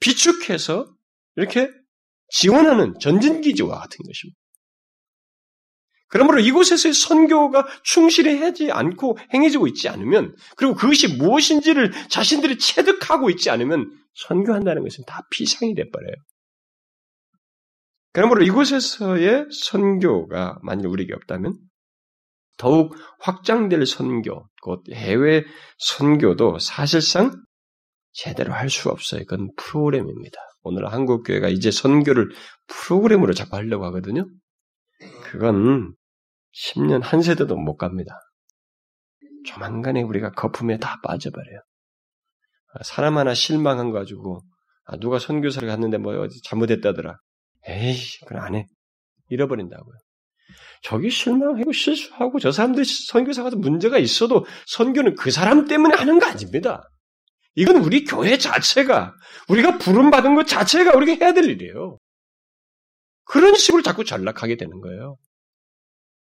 비축해서 0.00 0.86
이렇게 1.36 1.70
지원하는 2.28 2.94
전진기지와 3.00 3.78
같은 3.78 3.98
것입니다. 4.04 4.38
그러므로 6.08 6.40
이곳에서의 6.40 6.94
선교가 6.94 7.66
충실히 7.82 8.38
하지 8.38 8.72
않고 8.72 9.18
행해지고 9.34 9.66
있지 9.66 9.88
않으면, 9.88 10.34
그리고 10.56 10.74
그것이 10.74 11.16
무엇인지를 11.16 11.92
자신들이 12.08 12.58
체득하고 12.58 13.30
있지 13.30 13.50
않으면 13.50 13.90
선교한다는 14.14 14.82
것은 14.82 15.04
다 15.06 15.26
비상이 15.30 15.74
돼버려요. 15.74 16.14
그러므로 18.12 18.42
이곳에서의 18.42 19.46
선교가 19.52 20.58
만일 20.62 20.86
우리에게 20.86 21.14
없다면 21.14 21.58
더욱 22.56 22.94
확장될 23.20 23.86
선교, 23.86 24.48
곧 24.62 24.82
해외 24.92 25.44
선교도 25.78 26.58
사실상 26.58 27.30
제대로 28.12 28.52
할 28.52 28.68
수 28.70 28.88
없어요. 28.88 29.20
그건 29.26 29.50
프로그램입니다. 29.56 30.38
오늘 30.62 30.92
한국 30.92 31.22
교회가 31.22 31.48
이제 31.48 31.70
선교를 31.70 32.30
프로그램으로 32.66 33.32
자꾸 33.32 33.56
하려고 33.56 33.84
하거든요. 33.86 34.26
그건 35.30 35.94
10년 36.54 37.02
한 37.02 37.20
세대도 37.20 37.54
못 37.56 37.76
갑니다. 37.76 38.18
조만간에 39.44 40.02
우리가 40.02 40.30
거품에 40.32 40.78
다 40.78 41.00
빠져버려요. 41.02 41.60
사람 42.82 43.18
하나 43.18 43.34
실망한 43.34 43.90
거 43.90 43.98
가지고 43.98 44.40
아, 44.84 44.96
누가 44.96 45.18
선교사를 45.18 45.68
갔는데 45.68 45.98
뭐 45.98 46.18
어디 46.18 46.40
잘못했다더라. 46.42 47.18
에이, 47.66 47.96
그건 48.26 48.42
안 48.42 48.54
해. 48.54 48.66
잃어버린다고요. 49.28 49.94
저기 50.82 51.10
실망하고 51.10 51.72
실수하고 51.72 52.38
저 52.38 52.50
사람들이 52.50 52.86
선교사 52.86 53.42
가서 53.42 53.56
문제가 53.56 53.98
있어도 53.98 54.46
선교는 54.66 55.16
그 55.16 55.30
사람 55.30 55.66
때문에 55.66 55.94
하는 55.94 56.18
거 56.18 56.26
아닙니다. 56.26 56.88
이건 57.54 57.76
우리 57.78 58.04
교회 58.04 58.38
자체가, 58.38 59.14
우리가 59.48 59.76
부름 59.76 60.10
받은 60.10 60.34
것 60.36 60.46
자체가 60.46 60.96
우리가 60.96 61.22
해야 61.22 61.34
될 61.34 61.44
일이에요. 61.44 61.97
그런 63.28 63.54
식으로 63.54 63.82
자꾸 63.82 64.04
전락하게 64.04 64.56
되는 64.56 64.80
거예요. 64.80 65.16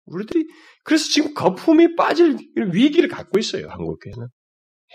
우리들이, 0.07 0.47
그래서 0.84 1.05
지금 1.11 1.34
거품이 1.34 1.97
빠질 1.97 2.36
위기를 2.72 3.09
갖고 3.09 3.39
있어요, 3.39 3.68
한국교회는. 3.68 4.28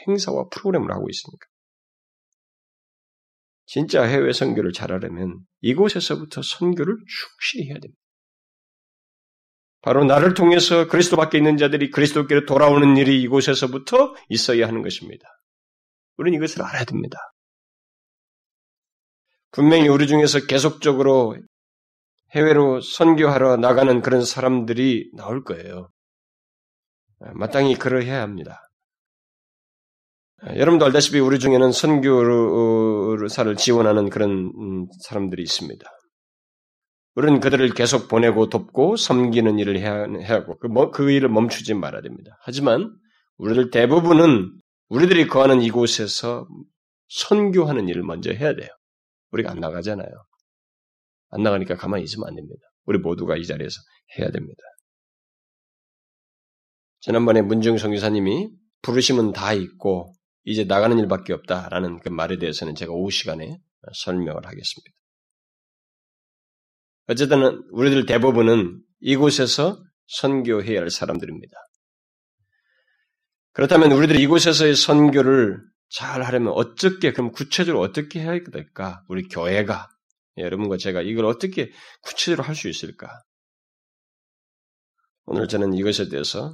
행사와 0.08 0.50
프로그램을 0.50 0.92
하고 0.92 1.08
있으니까. 1.10 1.46
진짜 3.66 4.04
해외 4.04 4.34
선교를 4.34 4.74
잘하려면 4.74 5.40
이곳에서부터 5.62 6.42
선교를 6.42 6.96
충실히 6.96 7.70
해야 7.70 7.76
됩니다. 7.76 8.00
바로 9.82 10.04
나를 10.06 10.34
통해서 10.34 10.88
그리스도 10.88 11.16
밖에 11.18 11.38
있는 11.38 11.58
자들이 11.58 11.92
그리스도께로 11.92 12.46
돌아오는 12.46 12.98
일이 12.98 13.22
이곳에서부터 13.22 14.16
있어야 14.30 14.68
하는 14.68 14.82
것입니다. 14.82 15.28
우리는 16.18 16.38
이것을 16.38 16.62
알아야 16.64 16.86
됩니다. 16.86 17.18
분명히 19.52 19.88
우리 19.88 20.08
중에서 20.08 20.46
계속적으로 20.48 21.38
해외로 22.36 22.82
선교하러 22.82 23.58
나가는 23.58 24.02
그런 24.02 24.24
사람들이 24.24 25.12
나올 25.16 25.44
거예요. 25.44 25.90
마땅히 27.34 27.76
그러해야 27.76 28.22
합니다. 28.22 28.60
여러분도 30.46 30.86
알다시피 30.86 31.20
우리 31.20 31.40
중에는 31.40 31.72
선교사를 31.72 33.56
지원하는 33.56 34.10
그런 34.10 34.52
음, 34.58 34.88
사람들이 35.02 35.42
있습니다. 35.42 35.86
우리는 37.16 37.40
그들을 37.40 37.74
계속 37.74 38.10
보내고 38.10 38.50
돕고 38.50 38.98
섬기는 38.98 39.60
일을 39.60 39.78
해야 39.78 40.06
하고 40.28 40.58
그, 40.60 40.68
뭐, 40.68 40.92
그 40.92 41.12
일을 41.12 41.30
멈추지 41.30 41.76
말아야 41.76 42.02
됩니다. 42.02 42.38
하지만 42.42 42.94
우리들 43.38 43.70
대부분은 43.70 44.52
우리들이 44.90 45.28
거하는 45.28 45.62
이곳에서 45.62 46.48
선교하는 47.08 47.88
일을 47.88 48.04
먼저 48.04 48.32
해야 48.32 48.56
돼요. 48.56 48.70
우리가 49.32 49.52
안 49.52 49.60
나가잖아요. 49.60 50.10
안 51.34 51.44
나가니까 51.44 51.76
가만히 51.76 52.04
있으면 52.04 52.28
안 52.28 52.36
됩니다. 52.36 52.62
우리 52.86 53.00
모두가 53.00 53.36
이 53.38 53.46
자리에서 53.46 53.76
해야 54.18 54.30
됩니다. 54.32 54.62
지난번에 57.00 57.42
문중 57.42 57.78
성교사님이 57.78 58.50
부르심은 58.82 59.34
다 59.34 59.54
있고 59.54 60.14
이제 60.46 60.64
나가는 60.64 60.98
일밖에 60.98 61.34
없다라는 61.34 62.00
그 62.00 62.10
말에 62.10 62.38
대해서는 62.38 62.76
제가 62.76 62.92
오후 62.94 63.12
시간에 63.12 63.58
설명을 64.06 64.46
하겠습니다. 64.46 64.92
어쨌든 67.08 67.64
우리들 67.72 68.06
대부분은 68.06 68.82
이곳에서 69.02 69.84
선교해야 70.08 70.80
할 70.80 70.90
사람들입니다. 70.90 71.54
그렇다면 73.52 73.92
우리들이 73.92 74.22
이곳에서의 74.22 74.76
선교를 74.76 75.62
잘 75.90 76.24
하려면 76.24 76.54
어떻게, 76.54 77.12
그럼 77.12 77.32
구체적으로 77.32 77.82
어떻게 77.84 78.22
해야 78.22 78.40
될까? 78.52 79.04
우리 79.08 79.24
교회가, 79.28 79.90
여러분과 80.38 80.78
제가 80.78 81.02
이걸 81.02 81.26
어떻게 81.26 81.72
구체적으로 82.02 82.44
할 82.44 82.56
수 82.56 82.70
있을까? 82.70 83.08
오늘 85.26 85.48
저는 85.48 85.74
이것에 85.74 86.10
대해서 86.10 86.54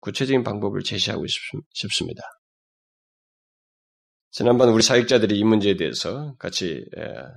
구체적인 0.00 0.44
방법을 0.44 0.82
제시하고 0.82 1.24
싶습니다. 1.72 2.22
지난번 4.30 4.68
우리 4.68 4.82
사역자들이 4.82 5.38
이 5.38 5.42
문제에 5.44 5.76
대해서 5.76 6.34
같이 6.38 6.84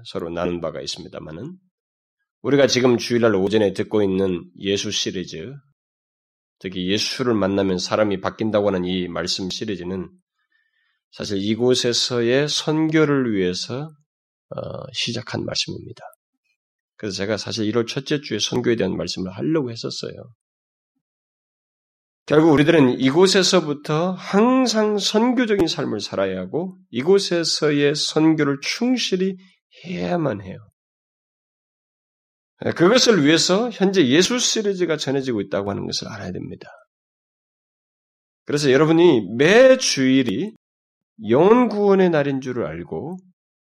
서로 0.06 0.30
나눈 0.30 0.62
바가 0.62 0.82
있습니다만은 0.82 1.58
우리가 2.42 2.68
지금 2.68 2.98
주일날 2.98 3.36
오전에 3.36 3.74
듣고 3.74 4.04
있는 4.04 4.44
예수 4.60 4.92
시리즈, 4.92 5.52
특히 6.60 6.92
예수를 6.92 7.34
만나면 7.34 7.80
사람이 7.80 8.20
바뀐다고 8.20 8.68
하는 8.68 8.86
이 8.86 9.08
말씀 9.08 9.50
시리즈는 9.50 10.10
사실 11.12 11.38
이곳에서의 11.40 12.48
선교를 12.50 13.34
위해서 13.34 13.86
어, 13.86 14.01
시작한 14.94 15.46
말씀입니다. 15.46 16.04
그래서 16.98 17.18
제가 17.18 17.38
사실 17.38 17.72
1월 17.72 17.88
첫째 17.88 18.22
주에 18.22 18.38
선교에 18.40 18.76
대한 18.76 18.96
말씀을 18.96 19.32
하려고 19.32 19.72
했었어요. 19.72 20.14
결국 22.28 22.52
우리들은 22.52 23.00
이곳에서부터 23.00 24.12
항상 24.12 25.00
선교적인 25.00 25.68
삶을 25.68 26.00
살아야 26.00 26.40
하고 26.40 26.78
이곳에서의 26.92 27.96
선교를 27.96 28.60
충실히 28.62 29.36
해야만 29.84 30.42
해요. 30.42 30.58
그것을 32.76 33.26
위해서 33.26 33.72
현재 33.72 34.06
예수 34.06 34.38
시리즈가 34.38 34.98
전해지고 34.98 35.42
있다고 35.42 35.72
하는 35.72 35.88
것을 35.88 36.08
알아야 36.08 36.32
됩니다. 36.32 36.70
그래서 38.46 38.72
여러분이 38.72 39.36
매 39.36 39.78
주일이 39.78 40.54
영혼 41.28 41.70
구원의 41.70 42.12
날인 42.12 42.42
줄을 42.42 42.68
알고 42.68 43.18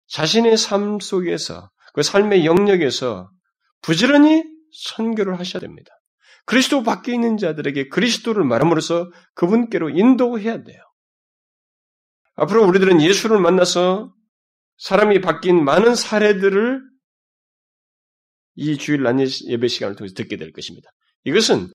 자신의 0.07 0.57
삶 0.57 0.99
속에서 0.99 1.69
그 1.93 2.03
삶의 2.03 2.45
영역에서 2.45 3.29
부지런히 3.81 4.43
선교를 4.71 5.39
하셔야 5.39 5.61
됩니다. 5.61 5.91
그리스도 6.45 6.83
밖에 6.83 7.13
있는 7.13 7.37
자들에게 7.37 7.89
그리스도를 7.89 8.43
말함으로써 8.43 9.09
그분께로 9.33 9.89
인도해야 9.91 10.63
돼요. 10.63 10.81
앞으로 12.35 12.65
우리들은 12.67 13.01
예수를 13.01 13.39
만나서 13.39 14.13
사람이 14.77 15.21
바뀐 15.21 15.63
많은 15.63 15.95
사례들을 15.95 16.81
이 18.55 18.77
주일 18.77 19.03
난 19.03 19.19
예배 19.19 19.67
시간을 19.67 19.95
통해서 19.95 20.13
듣게 20.15 20.37
될 20.37 20.51
것입니다. 20.51 20.89
이것은 21.23 21.71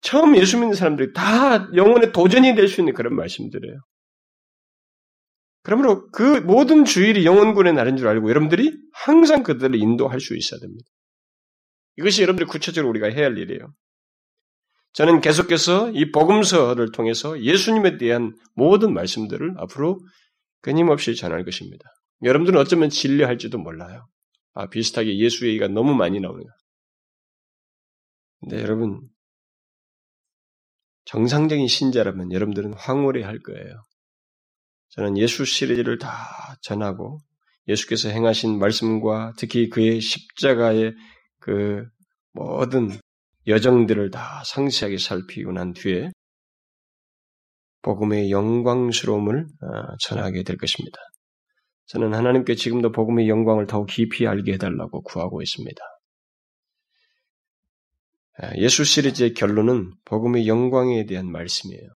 처음 0.00 0.36
예수 0.36 0.58
믿는 0.58 0.74
사람들이 0.74 1.12
다 1.12 1.68
영혼의 1.74 2.12
도전이 2.12 2.54
될 2.54 2.68
수 2.68 2.80
있는 2.80 2.92
그런 2.92 3.14
말씀들이에요. 3.14 3.78
그러므로 5.62 6.10
그 6.10 6.40
모든 6.40 6.84
주일이 6.84 7.24
영혼군의 7.24 7.72
날인 7.72 7.96
줄 7.96 8.08
알고 8.08 8.28
여러분들이 8.28 8.76
항상 8.92 9.42
그들을 9.42 9.74
인도할 9.76 10.20
수 10.20 10.36
있어야 10.36 10.60
됩니다. 10.60 10.84
이것이 11.96 12.22
여러분들이 12.22 12.48
구체적으로 12.48 12.90
우리가 12.90 13.08
해야 13.08 13.26
할 13.26 13.38
일이에요. 13.38 13.72
저는 14.94 15.20
계속해서 15.20 15.92
이 15.92 16.10
복음서를 16.10 16.92
통해서 16.92 17.40
예수님에 17.40 17.96
대한 17.96 18.36
모든 18.54 18.92
말씀들을 18.92 19.54
앞으로 19.58 20.00
끊임없이 20.60 21.14
전할 21.14 21.44
것입니다. 21.44 21.84
여러분들은 22.22 22.58
어쩌면 22.60 22.90
진리할지도 22.90 23.58
몰라요. 23.58 24.06
아, 24.54 24.68
비슷하게 24.68 25.18
예수 25.18 25.46
얘기가 25.48 25.68
너무 25.68 25.94
많이 25.94 26.20
거야. 26.20 26.44
근데 28.40 28.60
여러분, 28.60 29.00
정상적인 31.04 31.66
신자라면 31.68 32.32
여러분들은 32.32 32.74
황홀해 32.74 33.22
할 33.22 33.40
거예요. 33.40 33.82
저는 34.92 35.16
예수 35.18 35.44
시리즈를 35.44 35.98
다 35.98 36.10
전하고 36.60 37.18
예수께서 37.68 38.08
행하신 38.08 38.58
말씀과 38.58 39.32
특히 39.36 39.68
그의 39.68 40.00
십자가의 40.00 40.94
그 41.38 41.84
모든 42.32 42.90
여정들을 43.46 44.10
다 44.10 44.42
상세하게 44.44 44.98
살피고 44.98 45.52
난 45.52 45.72
뒤에 45.72 46.10
복음의 47.82 48.30
영광스러움을 48.30 49.40
어, 49.44 49.96
전하게 50.00 50.44
될 50.44 50.56
것입니다. 50.56 50.98
저는 51.86 52.14
하나님께 52.14 52.54
지금도 52.54 52.92
복음의 52.92 53.28
영광을 53.28 53.66
더욱 53.66 53.86
깊이 53.86 54.26
알게 54.26 54.52
해달라고 54.54 55.02
구하고 55.02 55.42
있습니다. 55.42 55.82
예수 58.56 58.84
시리즈의 58.84 59.34
결론은 59.34 59.92
복음의 60.04 60.48
영광에 60.48 61.04
대한 61.06 61.30
말씀이에요. 61.30 61.90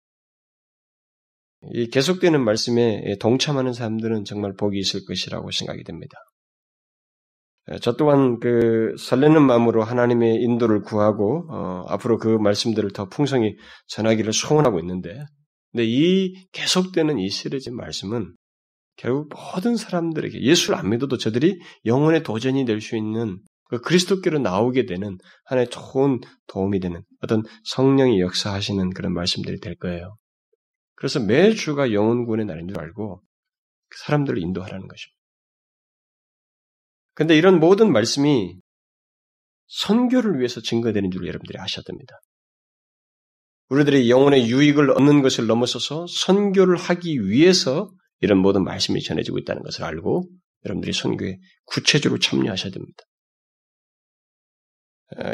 이 1.70 1.88
계속되는 1.88 2.44
말씀에 2.44 3.16
동참하는 3.20 3.72
사람들은 3.72 4.24
정말 4.24 4.54
복이 4.54 4.78
있을 4.78 5.04
것이라고 5.06 5.50
생각이 5.50 5.84
됩니다. 5.84 6.16
저 7.80 7.94
또한 7.94 8.40
그 8.40 8.94
설레는 8.98 9.40
마음으로 9.42 9.84
하나님의 9.84 10.42
인도를 10.42 10.82
구하고 10.82 11.46
어, 11.48 11.84
앞으로 11.88 12.18
그 12.18 12.28
말씀들을 12.28 12.90
더 12.90 13.08
풍성히 13.08 13.56
전하기를 13.86 14.32
소원하고 14.32 14.80
있는데, 14.80 15.24
근데 15.70 15.84
이 15.86 16.34
계속되는 16.52 17.18
이 17.20 17.28
시리즈 17.30 17.70
말씀은 17.70 18.34
결국 18.96 19.30
모든 19.30 19.76
사람들에게 19.76 20.42
예수를 20.42 20.76
안 20.76 20.90
믿어도 20.90 21.18
저들이 21.18 21.60
영혼의 21.86 22.24
도전이 22.24 22.64
될 22.64 22.80
수 22.80 22.96
있는 22.96 23.38
그 23.68 23.80
그리스도께로 23.80 24.38
나오게 24.38 24.84
되는 24.86 25.16
하나의 25.46 25.68
좋은 25.70 26.20
도움이 26.48 26.80
되는 26.80 27.02
어떤 27.22 27.42
성령이 27.64 28.20
역사하시는 28.20 28.90
그런 28.90 29.14
말씀들이 29.14 29.60
될 29.60 29.76
거예요. 29.76 30.16
그래서 31.03 31.18
매주가 31.18 31.92
영혼군의 31.92 32.46
날인 32.46 32.68
줄 32.68 32.78
알고 32.78 33.24
사람들을 34.05 34.38
인도하라는 34.38 34.86
것입니다. 34.86 35.18
근데 37.14 37.36
이런 37.36 37.59
모든 37.59 37.90
말씀이 37.90 38.57
선교를 39.66 40.38
위해서 40.38 40.61
증거되는 40.61 41.11
줄 41.11 41.26
여러분들이 41.26 41.59
아셔야 41.59 41.82
됩니다. 41.84 42.20
우리들이 43.70 44.11
영혼의 44.11 44.48
유익을 44.48 44.92
얻는 44.92 45.22
것을 45.22 45.48
넘어서서 45.48 46.07
선교를 46.07 46.76
하기 46.76 47.26
위해서 47.26 47.90
이런 48.20 48.38
모든 48.38 48.62
말씀이 48.62 49.03
전해지고 49.03 49.38
있다는 49.38 49.64
것을 49.64 49.82
알고 49.82 50.30
여러분들이 50.64 50.92
선교에 50.92 51.40
구체적으로 51.64 52.20
참여하셔야 52.20 52.70
됩니다. 52.70 53.03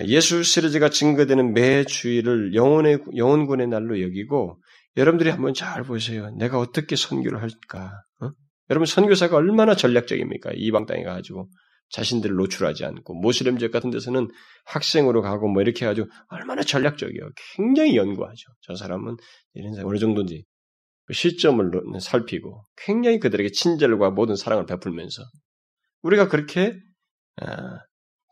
예수 0.07 0.43
시리즈가 0.43 0.89
증거되는 0.89 1.53
매 1.53 1.85
주일을 1.85 2.55
영혼의 2.55 3.01
영혼군의 3.14 3.66
날로 3.66 4.01
여기고 4.01 4.62
여러분들이 4.99 5.31
한번 5.31 5.55
잘 5.55 5.85
보세요. 5.85 6.31
내가 6.37 6.59
어떻게 6.59 6.97
선교를 6.97 7.41
할까? 7.41 8.03
어? 8.21 8.31
여러분 8.69 8.85
선교사가 8.85 9.37
얼마나 9.37 9.77
전략적입니까? 9.77 10.51
이방 10.55 10.87
땅에 10.87 11.05
가가지고 11.05 11.49
자신들을 11.91 12.37
노출하지 12.37 12.85
않고 12.85 13.15
모슬렘 13.15 13.59
지역 13.59 13.71
같은 13.71 13.91
데서는 13.91 14.29
학생으로 14.67 15.23
가고 15.23 15.49
뭐 15.49 15.63
이렇게 15.63 15.87
해가지고 15.87 16.09
얼마나 16.29 16.63
전략적이에요. 16.63 17.31
굉장히 17.57 17.97
연구하죠. 17.97 18.43
저 18.61 18.75
사람은 18.75 19.17
이런 19.55 19.75
사람 19.75 19.89
어느 19.89 19.99
정도인지 19.99 20.45
그 21.07 21.15
시점을 21.15 21.71
살피고 22.01 22.67
굉장히 22.77 23.21
그들에게 23.21 23.51
친절과 23.53 24.11
모든 24.11 24.37
사랑을 24.37 24.67
베풀면서 24.67 25.23
우리가 26.03 26.29
그렇게 26.29 26.75
아, 27.37 27.79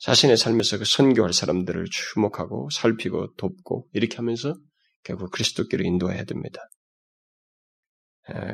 자신의 0.01 0.37
삶에서 0.37 0.79
그 0.79 0.85
선교할 0.85 1.33
사람들을 1.33 1.87
주목하고 1.91 2.69
살피고 2.71 3.35
돕고 3.37 3.89
이렇게 3.93 4.17
하면서 4.17 4.55
결국 5.07 5.31
그리스도께로 5.31 5.85
인도해야 5.85 6.25
됩니다. 6.25 6.61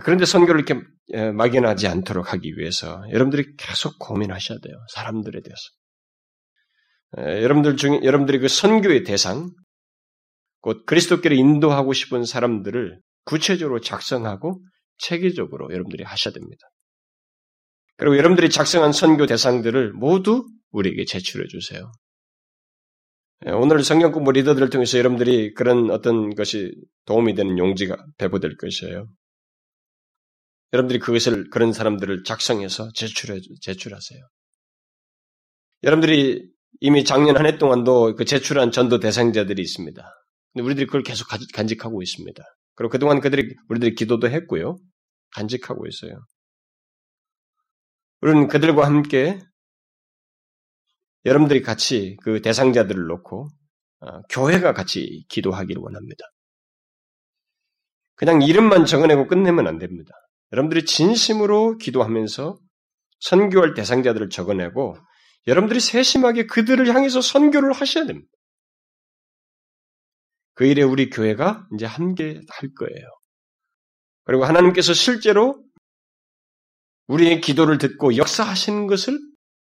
그런데 0.02 0.26
선교를 0.26 0.60
이렇게 0.60 1.32
막연하지 1.32 1.88
않도록 1.88 2.32
하기 2.32 2.58
위해서 2.58 3.02
여러분들이 3.10 3.56
계속 3.56 3.98
고민하셔야 3.98 4.58
돼요. 4.58 4.74
사람들에 4.92 5.40
대해서. 5.40 7.42
여러분들 7.42 7.76
중에 7.76 8.00
여러분들이 8.02 8.38
그 8.38 8.48
선교의 8.48 9.04
대상, 9.04 9.50
곧 10.60 10.84
그리스도께로 10.84 11.34
인도하고 11.34 11.94
싶은 11.94 12.24
사람들을 12.24 13.00
구체적으로 13.24 13.80
작성하고 13.80 14.62
체계적으로 14.98 15.72
여러분들이 15.72 16.04
하셔야 16.04 16.34
됩니다. 16.34 16.66
그리고 17.96 18.18
여러분들이 18.18 18.50
작성한 18.50 18.92
선교 18.92 19.26
대상들을 19.26 19.92
모두 19.92 20.46
우리에게 20.70 21.06
제출해 21.06 21.46
주세요. 21.48 21.90
오늘 23.46 23.82
성경 23.82 24.12
공부 24.12 24.30
리더들을 24.30 24.70
통해서 24.70 24.98
여러분들이 24.98 25.52
그런 25.54 25.90
어떤 25.90 26.34
것이 26.34 26.72
도움이 27.06 27.34
되는 27.34 27.58
용지가 27.58 27.96
배부될 28.18 28.56
것이에요. 28.56 29.08
여러분들이 30.72 31.00
그것을 31.00 31.50
그런 31.50 31.72
사람들을 31.72 32.22
작성해서 32.24 32.90
제출해 32.94 33.40
제출하세요. 33.60 34.20
여러분들이 35.82 36.48
이미 36.80 37.04
작년 37.04 37.36
한 37.36 37.46
해 37.46 37.58
동안도 37.58 38.14
그 38.16 38.24
제출한 38.24 38.70
전도 38.70 39.00
대상자들이 39.00 39.60
있습니다. 39.60 40.02
근데 40.52 40.64
우리들이 40.64 40.86
그걸 40.86 41.02
계속 41.02 41.26
간직하고 41.52 42.02
있습니다. 42.02 42.42
그리고 42.74 42.90
그동안 42.90 43.20
그들이 43.20 43.54
우리들이 43.68 43.94
기도도 43.94 44.30
했고요. 44.30 44.78
간직하고 45.34 45.86
있어요. 45.86 46.20
우리는 48.20 48.46
그들과 48.46 48.86
함께 48.86 49.40
여러분들이 51.24 51.62
같이 51.62 52.16
그 52.22 52.42
대상자들을 52.42 53.06
놓고 53.06 53.48
어, 54.00 54.22
교회가 54.30 54.72
같이 54.72 55.24
기도하기를 55.28 55.80
원합니다. 55.80 56.24
그냥 58.16 58.42
이름만 58.42 58.84
적어내고 58.84 59.26
끝내면 59.26 59.66
안 59.66 59.78
됩니다. 59.78 60.12
여러분들이 60.52 60.84
진심으로 60.84 61.78
기도하면서 61.78 62.58
선교할 63.20 63.74
대상자들을 63.74 64.28
적어내고 64.30 64.96
여러분들이 65.46 65.80
세심하게 65.80 66.46
그들을 66.46 66.86
향해서 66.94 67.20
선교를 67.20 67.72
하셔야 67.72 68.06
됩니다. 68.06 68.28
그 70.54 70.66
일에 70.66 70.82
우리 70.82 71.08
교회가 71.08 71.66
이제 71.74 71.86
함께 71.86 72.40
할 72.48 72.70
거예요. 72.74 73.06
그리고 74.24 74.44
하나님께서 74.44 74.92
실제로 74.92 75.64
우리의 77.06 77.40
기도를 77.40 77.78
듣고 77.78 78.16
역사하시는 78.16 78.86
것을 78.86 79.18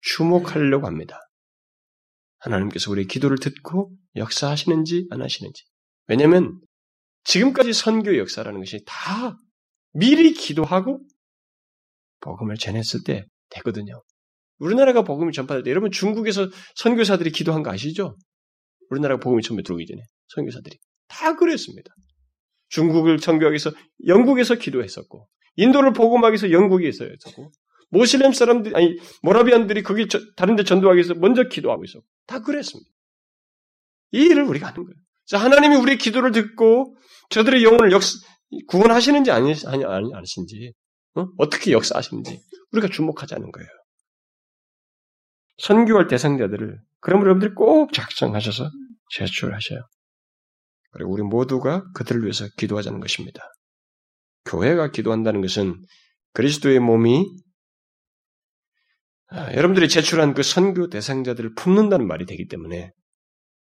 주목하려고 0.01 0.87
합니다. 0.87 1.19
하나님께서 2.45 2.91
우리의 2.91 3.07
기도를 3.07 3.37
듣고 3.37 3.91
역사하시는지 4.15 5.07
안 5.09 5.21
하시는지. 5.21 5.63
왜냐하면 6.07 6.59
지금까지 7.23 7.73
선교 7.73 8.17
역사라는 8.17 8.59
것이 8.59 8.83
다 8.85 9.37
미리 9.93 10.33
기도하고 10.33 11.01
복음을 12.21 12.55
전했을 12.55 13.01
때 13.03 13.25
되거든요. 13.49 14.03
우리나라가 14.59 15.03
복음을 15.03 15.31
전파할 15.31 15.63
때 15.63 15.71
여러분 15.71 15.91
중국에서 15.91 16.49
선교사들이 16.75 17.31
기도한 17.31 17.63
거 17.63 17.71
아시죠? 17.71 18.15
우리나라가 18.89 19.19
복음이 19.19 19.41
처음에 19.41 19.63
들어오기 19.63 19.85
전에 19.85 20.01
선교사들이 20.29 20.77
다 21.07 21.35
그랬습니다. 21.35 21.93
중국을 22.69 23.19
선교하기 23.19 23.53
위해서 23.53 23.71
영국에서 24.07 24.55
기도했었고 24.55 25.27
인도를 25.55 25.93
복음하기 25.93 26.33
위해서 26.33 26.51
영국에 26.51 26.87
있었고 26.87 27.51
모슬렘 27.95 28.33
사람들 28.33 28.75
아니 28.75 28.97
모라비안들이 29.23 29.83
거기 29.83 30.07
저, 30.07 30.19
다른 30.35 30.55
데 30.55 30.63
전도하기 30.63 30.97
위해서 30.97 31.13
먼저 31.13 31.43
기도하고 31.47 31.83
있었고 31.85 32.05
다 32.27 32.41
그랬습니다. 32.41 32.89
이 34.11 34.25
일을 34.25 34.43
우리가 34.43 34.67
하는 34.67 34.83
거예요. 34.83 34.95
자, 35.25 35.37
하나님이 35.39 35.75
우리의 35.77 35.97
기도를 35.97 36.31
듣고 36.31 36.95
저들의 37.29 37.63
영혼을 37.63 37.91
역 37.91 38.01
구원하시는지 38.67 39.31
아니, 39.31 39.53
아니, 39.65 39.85
아니, 39.85 40.13
아니신지, 40.13 40.73
어? 41.15 41.25
어떻게 41.37 41.71
역사하시는지 41.71 42.39
우리가 42.71 42.87
주목하자는 42.89 43.51
거예요. 43.51 43.67
선교할 45.57 46.07
대상자들을 46.07 46.79
그럼 46.99 47.21
여러분들이 47.21 47.53
꼭 47.53 47.93
작성하셔서 47.93 48.69
제출하셔요. 49.11 49.79
그리고 50.91 51.11
우리 51.11 51.23
모두가 51.23 51.83
그들을 51.93 52.21
위해서 52.23 52.45
기도하자는 52.57 52.99
것입니다. 52.99 53.41
교회가 54.45 54.91
기도한다는 54.91 55.41
것은 55.41 55.75
그리스도의 56.33 56.79
몸이 56.79 57.25
아, 57.25 57.44
여러분들이 59.35 59.89
제출한 59.89 60.33
그 60.33 60.43
선교 60.43 60.89
대상자들을 60.89 61.55
품는다는 61.55 62.07
말이 62.07 62.25
되기 62.25 62.47
때문에 62.47 62.91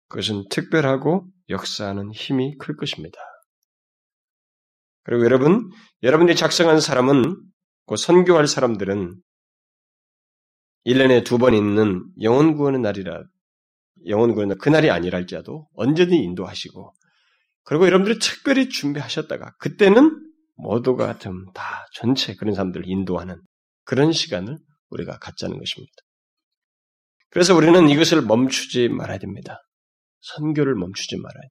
그것은 0.09 0.45
특별하고 0.49 1.27
역사하는 1.49 2.11
힘이 2.13 2.55
클 2.57 2.75
것입니다. 2.75 3.17
그리고 5.03 5.23
여러분, 5.23 5.69
여러분들이 6.03 6.35
작성한 6.35 6.79
사람은 6.79 7.35
그 7.85 7.95
선교할 7.95 8.47
사람들은 8.47 9.15
1년에 10.85 11.23
두 11.25 11.37
번 11.37 11.53
있는 11.53 12.03
영원 12.21 12.55
구원의 12.55 12.81
날이라 12.81 13.23
영원 14.07 14.33
구원의 14.33 14.57
그날이 14.57 14.89
아니라 14.91 15.17
할지라도 15.17 15.67
언제든 15.73 16.13
인도하시고 16.13 16.93
그리고 17.63 17.85
여러분들이 17.87 18.19
특별히 18.19 18.69
준비하셨다가 18.69 19.55
그때는 19.59 20.21
모두가 20.57 21.17
좀 21.17 21.45
다 21.53 21.87
전체 21.93 22.35
그런 22.35 22.53
사람들을 22.53 22.87
인도하는 22.87 23.41
그런 23.83 24.11
시간을 24.11 24.57
우리가 24.89 25.17
갖자는 25.19 25.57
것입니다. 25.57 25.93
그래서 27.29 27.55
우리는 27.55 27.89
이것을 27.89 28.21
멈추지 28.21 28.89
말아야 28.89 29.17
됩니다. 29.17 29.59
선교를 30.21 30.75
멈추지 30.75 31.17
말아야 31.17 31.41
돼. 31.41 31.49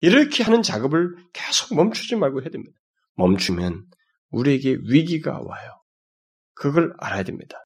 이렇게 0.00 0.44
하는 0.44 0.62
작업을 0.62 1.14
계속 1.32 1.74
멈추지 1.74 2.16
말고 2.16 2.42
해야 2.42 2.50
됩니다. 2.50 2.78
멈추면 3.14 3.86
우리에게 4.30 4.76
위기가 4.88 5.40
와요. 5.40 5.82
그걸 6.54 6.94
알아야 6.98 7.22
됩니다. 7.22 7.64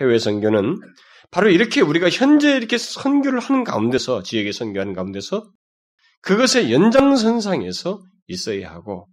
해외 0.00 0.18
선교는 0.18 0.80
바로 1.30 1.48
이렇게 1.48 1.80
우리가 1.80 2.10
현재 2.10 2.56
이렇게 2.56 2.76
선교를 2.76 3.40
하는 3.40 3.64
가운데서 3.64 4.22
지역에 4.22 4.52
선교하는 4.52 4.94
가운데서 4.94 5.50
그것의 6.22 6.72
연장선상에서 6.72 8.02
있어야 8.26 8.70
하고 8.70 9.08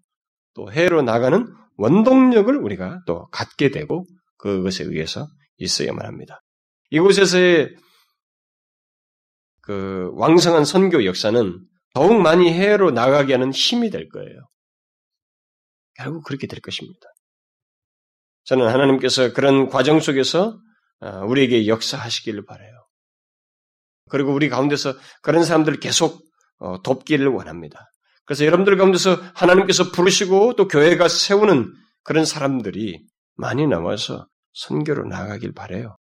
또 0.54 0.72
해외로 0.72 1.02
나가는 1.02 1.45
원동력을 1.78 2.56
우리가 2.56 3.02
또 3.06 3.28
갖게 3.28 3.70
되고 3.70 4.06
그것에 4.38 4.84
의해서 4.84 5.28
있어야만 5.58 6.06
합니다. 6.06 6.42
이곳에서의 6.90 7.76
그 9.62 10.12
왕성한 10.14 10.66
선교 10.66 11.04
역사는 11.06 11.60
더욱 11.94 12.22
많이 12.22 12.52
해외로 12.54 12.92
나가게 12.92 13.34
하는 13.34 13.52
힘이 13.52 13.90
될 13.90 14.08
거예요. 14.10 14.48
결국 15.96 16.24
그렇게 16.24 16.48
될 16.48 16.62
것입니다. 16.62 17.00
저는 18.46 18.68
하나님께서 18.68 19.34
그런 19.34 19.68
과정 19.68 20.00
속에서 20.00 20.58
아, 21.00 21.20
우리에게 21.22 21.68
역사하시기를 21.68 22.46
바래요. 22.46 22.72
그리고 24.10 24.34
우리 24.34 24.48
가운데서 24.50 24.96
그런 25.22 25.44
사람들을 25.44 25.80
계속 25.80 26.24
어, 26.60 26.82
돕기를 26.82 27.28
원합니다. 27.28 27.92
그래서 28.26 28.46
여러분들 28.46 28.78
가운데서 28.78 29.16
하나님께서 29.36 29.92
부르시고 29.92 30.56
또 30.56 30.68
교회가 30.68 31.08
세우는 31.08 31.74
그런 32.04 32.26
사람들이 32.26 33.06
많이 33.38 33.68
나와서 33.68 34.28
선교로 34.54 35.06
나가길 35.06 35.54
바래요. 35.54 35.96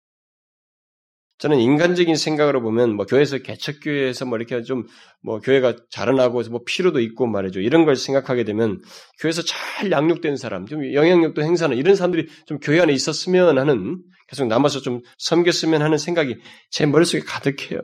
저는 1.40 1.60
인간적인 1.60 2.16
생각으로 2.16 2.62
보면 2.62 2.96
뭐 2.96 3.06
교회에서 3.06 3.40
개척교회에서 3.40 4.26
뭐 4.26 4.38
이렇게 4.38 4.62
좀 4.64 4.86
뭐 5.24 5.40
교회가 5.40 5.76
자라나고 5.90 6.42
뭐 6.50 6.62
필요도 6.66 7.00
있고 7.00 7.28
말이죠. 7.28 7.62
이런 7.62 7.86
걸 7.86 7.96
생각하게 7.96 8.44
되면 8.44 8.82
교회에서 9.20 9.42
잘 9.42 9.90
양육된 9.92 10.36
사람, 10.36 10.66
좀 10.66 10.94
영향력도 10.94 11.42
행사하는 11.42 11.78
이런 11.78 11.96
사람들이 11.96 12.28
좀 12.46 12.60
교회 12.60 12.82
안에 12.82 12.92
있었으면 12.94 13.58
하는 13.58 14.04
계속 14.28 14.48
남아서 14.48 14.82
좀 14.82 15.02
섬겼으면 15.18 15.82
하는 15.82 15.98
생각이 15.98 16.36
제 16.70 16.86
머릿속에 16.86 17.24
가득해요. 17.24 17.80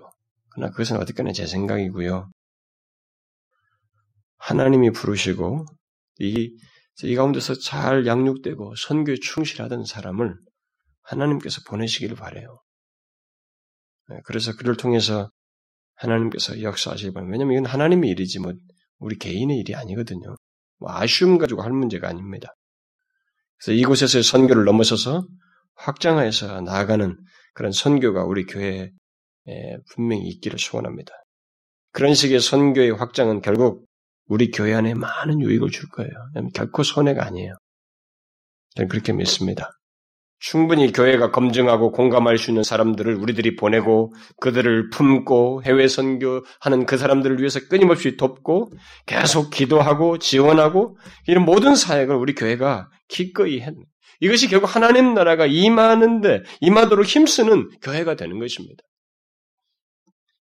그러나 0.49 0.71
그것은 0.71 0.97
어떻게나 0.97 1.31
제 1.31 1.47
생각이고요. 1.47 2.29
하나님이 4.37 4.91
부르시고 4.91 5.65
이, 6.19 6.51
이 7.07 7.15
가운데서 7.15 7.55
잘 7.55 8.05
양육되고 8.05 8.75
선교에 8.75 9.15
충실하던 9.21 9.85
사람을 9.85 10.35
하나님께서 11.03 11.61
보내시기를 11.67 12.15
바래요. 12.15 12.61
네, 14.09 14.19
그래서 14.25 14.55
그를 14.55 14.75
통해서 14.75 15.29
하나님께서 15.95 16.61
역사하실 16.61 17.13
바랍니다. 17.13 17.33
왜냐하면 17.33 17.57
이건 17.57 17.71
하나님의 17.71 18.09
일이지 18.11 18.39
뭐 18.39 18.53
우리 18.97 19.17
개인의 19.17 19.57
일이 19.57 19.75
아니거든요. 19.75 20.35
뭐 20.77 20.91
아쉬움 20.91 21.37
가지고 21.37 21.61
할 21.61 21.71
문제가 21.71 22.07
아닙니다. 22.07 22.55
그래서 23.57 23.77
이곳에서의 23.77 24.23
선교를 24.23 24.63
넘어서서 24.65 25.27
확장하여서 25.75 26.61
나아가는 26.61 27.17
그런 27.53 27.71
선교가 27.71 28.23
우리 28.23 28.45
교회에 28.45 28.91
분명히 29.93 30.27
있기를 30.27 30.59
소원합니다. 30.59 31.11
그런 31.91 32.13
식의 32.13 32.39
선교의 32.39 32.91
확장은 32.91 33.41
결국 33.41 33.88
우리 34.29 34.51
교회 34.51 34.73
안에 34.73 34.93
많은 34.93 35.41
유익을 35.41 35.69
줄 35.71 35.89
거예요. 35.89 36.11
결코 36.53 36.83
손해가 36.83 37.25
아니에요. 37.25 37.55
저는 38.75 38.87
그렇게 38.87 39.11
믿습니다. 39.11 39.71
충분히 40.39 40.93
교회가 40.93 41.31
검증하고 41.31 41.91
공감할 41.91 42.37
수 42.37 42.51
있는 42.51 42.63
사람들을 42.63 43.13
우리들이 43.15 43.57
보내고 43.57 44.13
그들을 44.39 44.89
품고 44.89 45.63
해외 45.65 45.89
선교하는 45.89 46.85
그 46.87 46.97
사람들을 46.97 47.39
위해서 47.39 47.59
끊임없이 47.67 48.15
돕고 48.15 48.71
계속 49.05 49.49
기도하고 49.49 50.17
지원하고 50.17 50.97
이런 51.27 51.43
모든 51.43 51.75
사역을 51.75 52.15
우리 52.15 52.35
교회가 52.35 52.87
기꺼이 53.09 53.59
했. 53.59 53.73
이것이 54.21 54.47
결국 54.47 54.73
하나님 54.73 55.13
나라가 55.13 55.45
임하는데 55.45 56.43
임하도록 56.61 57.05
힘쓰는 57.05 57.69
교회가 57.81 58.15
되는 58.15 58.39
것입니다. 58.39 58.83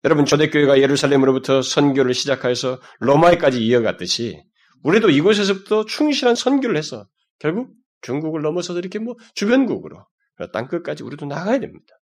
여러분 0.05 0.27
초대교회가 0.27 0.81
예루살렘으로부터 0.81 1.63
선교를 1.63 2.13
시작하여서 2.13 2.79
로마에까지 3.01 3.65
이어갔듯이 3.65 4.45
우리도 4.83 5.09
이곳에서부터 5.09 5.87
충실한 5.87 6.35
선교를 6.35 6.77
해서 6.77 7.09
결국 7.39 7.75
중국을 8.03 8.43
넘어서도 8.43 8.79
이렇게 8.81 8.99
뭐 8.99 9.15
주변국으로 9.35 10.05
땅 10.53 10.69
끝까지 10.69 11.03
우리도 11.03 11.25
나가야 11.25 11.59
됩니다. 11.59 11.95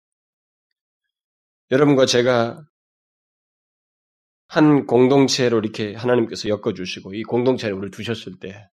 여러분과 1.70 2.08
제가 2.08 2.64
한 4.48 4.86
공동체로 4.86 5.60
이렇게 5.60 5.94
하나님께서 5.94 6.50
엮어주시고 6.50 7.14
이 7.14 7.24
공동체를 7.24 7.76
우리를 7.76 7.92
두셨을 7.92 8.40
때 8.40 8.68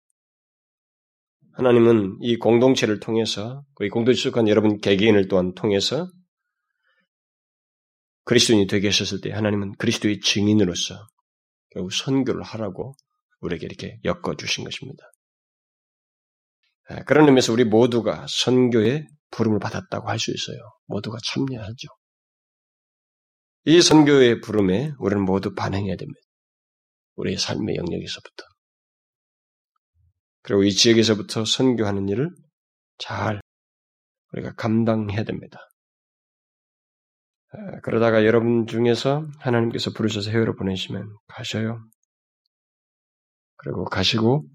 하나님은 1.53 2.19
이 2.23 2.39
공동체를 2.39 2.99
통해서 2.99 3.63
이 3.83 3.89
공동체 3.91 4.23
속한 4.23 4.49
여러분 4.49 4.81
개개인을 4.81 5.29
또한 5.29 5.55
통해서 5.55 6.09
그리스도인이 8.29 8.67
되게 8.67 8.89
하셨을 8.89 9.23
때 9.23 9.33
하나님은 9.33 9.77
그리스도의 9.79 10.21
증인으로서 10.21 10.95
결국 11.71 11.95
선교를 11.95 12.43
하라고 12.43 12.95
우리에게 13.41 13.65
이렇게 13.65 13.99
엮어주신 14.05 14.65
것입니다. 14.65 15.03
예, 16.91 16.97
그런 17.07 17.27
의미에서 17.27 17.55
우리 17.55 17.65
모두가 17.65 18.27
선교의 18.29 19.07
부름을 19.31 19.61
받았다고 19.61 20.11
할 20.11 20.19
수 20.19 20.31
있어요. 20.31 20.59
모두가 20.85 21.17
참여하죠. 21.25 21.89
이 23.65 23.81
선교의 23.81 24.43
부름에 24.43 24.93
우리는 24.99 25.25
모두 25.25 25.55
반응해야 25.55 25.97
됩니다. 25.97 26.21
우리의 27.15 27.39
삶의 27.39 27.77
영역에서부터. 27.77 28.45
그리고 30.43 30.65
이 30.65 30.73
지역에서부터 30.73 31.47
선교하는 31.47 32.11
일을 32.11 32.29
잘 32.99 33.41
우리가 34.35 34.55
감당해야 34.55 35.25
됩니다. 35.25 35.61
예, 37.57 37.81
그러다가 37.83 38.25
여러분 38.25 38.67
중에서 38.67 39.27
하나님께서 39.39 39.93
부르셔서 39.93 40.31
해외로 40.31 40.55
보내시면 40.55 41.17
가셔요. 41.29 41.81
그리고 43.57 43.85
가시고 43.85 44.47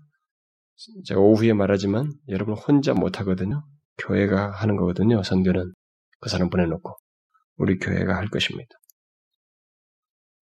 제가 1.06 1.20
오후에 1.20 1.54
말하지만 1.54 2.12
여러분 2.30 2.56
혼자 2.56 2.94
못 2.94 3.20
하거든요. 3.20 3.64
교회가 3.98 4.52
하는 4.52 4.76
거거든요. 4.76 5.24
선교는 5.24 5.74
그 6.20 6.30
사람 6.30 6.50
보내놓고 6.50 6.96
우리 7.58 7.78
교회가 7.80 8.16
할 8.16 8.28
것입니다. 8.30 8.70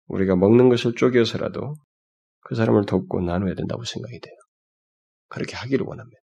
우리가 0.08 0.36
먹는 0.36 0.70
것을 0.70 0.96
쪼개서라도 0.96 1.76
그 2.42 2.56
사람을 2.56 2.86
돕고 2.86 3.22
나눠야 3.22 3.56
된다고 3.56 3.84
생각이 3.84 4.20
돼요. 4.20 4.36
그렇게 5.28 5.56
하기를 5.56 5.86
원합니다. 5.86 6.20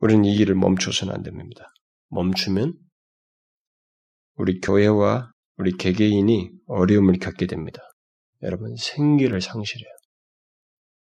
우리는 0.00 0.24
이 0.24 0.36
일을 0.36 0.54
멈춰서는 0.54 1.14
안 1.14 1.22
됩니다. 1.22 1.66
멈추면 2.10 2.74
우리 4.38 4.60
교회와 4.60 5.32
우리 5.56 5.72
개개인이 5.76 6.50
어려움을 6.66 7.18
겪게 7.18 7.46
됩니다. 7.46 7.82
여러분 8.42 8.74
생기를 8.76 9.40
상실해요. 9.40 9.90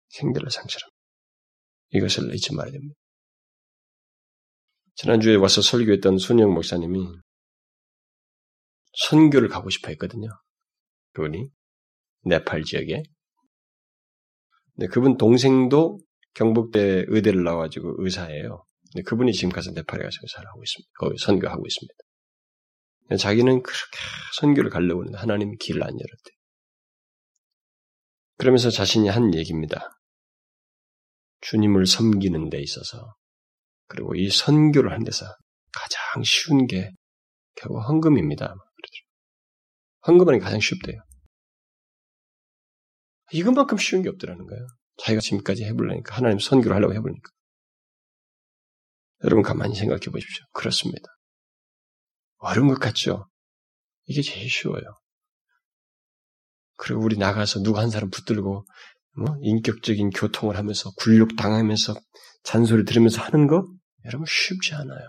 생기를 0.08 0.50
상실합니다. 0.50 0.96
이것을 1.92 2.34
잊지 2.34 2.54
말아야 2.54 2.72
됩니다. 2.72 2.94
지난주에 4.96 5.36
와서 5.36 5.62
설교했던 5.62 6.18
순영 6.18 6.52
목사님이 6.52 7.06
선교를 9.08 9.48
가고 9.48 9.70
싶어 9.70 9.88
했거든요. 9.90 10.28
그분이 11.12 11.48
네팔 12.24 12.64
지역에. 12.64 13.04
근데 14.74 14.88
그분 14.88 15.16
동생도 15.16 16.00
경북대 16.34 17.04
의대를 17.06 17.44
나와가지고 17.44 17.94
의사예요. 17.98 18.64
근데 18.92 19.04
그분이 19.04 19.32
지금 19.32 19.50
가서 19.50 19.70
네팔에 19.70 20.02
가서 20.02 20.18
의사를 20.22 20.48
하고 20.48 20.62
있습니다. 20.62 20.90
거기 20.98 21.16
선교하고 21.18 21.64
있습니다. 21.64 21.94
자기는 23.16 23.62
그렇게 23.62 23.98
선교를 24.40 24.70
가려고 24.70 25.00
하는데 25.02 25.18
하나님이 25.18 25.56
길을 25.56 25.82
안 25.82 25.88
열었대. 25.90 26.30
그러면서 28.38 28.70
자신이 28.70 29.08
한 29.08 29.34
얘기입니다. 29.34 29.90
주님을 31.42 31.86
섬기는 31.86 32.50
데 32.50 32.60
있어서 32.60 33.14
그리고 33.86 34.14
이 34.14 34.30
선교를 34.30 34.92
하는 34.92 35.04
데서 35.04 35.26
가장 35.72 36.22
쉬운 36.22 36.66
게 36.66 36.90
결국 37.54 37.80
헌금입니다. 37.80 38.46
그렇죠. 38.46 39.04
헌금은 40.06 40.38
가장 40.38 40.60
쉽대요. 40.60 41.00
이것만큼 43.32 43.78
쉬운 43.78 44.02
게 44.02 44.08
없더라는 44.08 44.46
거예요. 44.46 44.66
자기가 44.98 45.20
지금까지 45.20 45.64
해보려니까 45.64 46.16
하나님 46.16 46.38
선교를 46.38 46.76
하려고 46.76 46.94
해보니까 46.94 47.30
여러분 49.24 49.42
가만히 49.42 49.74
생각해 49.74 50.00
보십시오. 50.00 50.44
그렇습니다. 50.52 51.08
어려운 52.40 52.68
것 52.68 52.78
같죠? 52.78 53.28
이게 54.06 54.22
제일 54.22 54.50
쉬워요. 54.50 54.82
그리고 56.76 57.02
우리 57.02 57.16
나가서 57.16 57.62
누구 57.62 57.78
한 57.78 57.90
사람 57.90 58.10
붙들고 58.10 58.64
뭐 59.16 59.36
인격적인 59.42 60.10
교통을 60.10 60.56
하면서 60.56 60.90
굴욕 60.96 61.36
당하면서 61.36 61.94
잔소리 62.42 62.84
들으면서 62.84 63.22
하는 63.22 63.46
거 63.46 63.66
여러분 64.06 64.24
쉽지 64.26 64.74
않아요. 64.74 65.00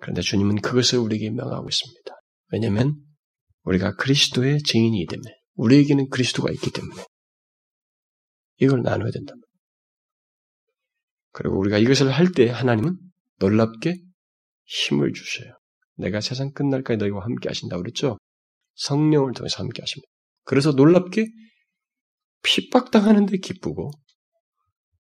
그런데 0.00 0.20
주님은 0.20 0.60
그것을 0.60 0.98
우리에게 0.98 1.30
명하고 1.30 1.68
있습니다. 1.68 2.14
왜냐하면 2.52 2.96
우리가 3.62 3.94
그리스도의 3.96 4.62
증인이기 4.62 5.06
때문에 5.06 5.30
우리에게는 5.54 6.10
그리스도가 6.10 6.52
있기 6.52 6.70
때문에 6.70 7.04
이걸 8.58 8.82
나눠야 8.82 9.10
된다. 9.10 9.32
그리고 11.32 11.58
우리가 11.58 11.78
이것을 11.78 12.10
할 12.10 12.32
때 12.32 12.50
하나님은 12.50 12.98
놀랍게 13.38 13.96
힘을 14.68 15.12
주셔요. 15.12 15.52
내가 15.96 16.20
세상 16.20 16.52
끝날까지 16.52 16.98
너희와 16.98 17.24
함께 17.24 17.48
하신다고 17.48 17.82
그랬죠? 17.82 18.18
성령을 18.74 19.32
통해서 19.32 19.58
함께 19.62 19.82
하십니다. 19.82 20.08
그래서 20.44 20.72
놀랍게 20.72 21.26
핍박당하는데 22.42 23.36
기쁘고 23.38 23.90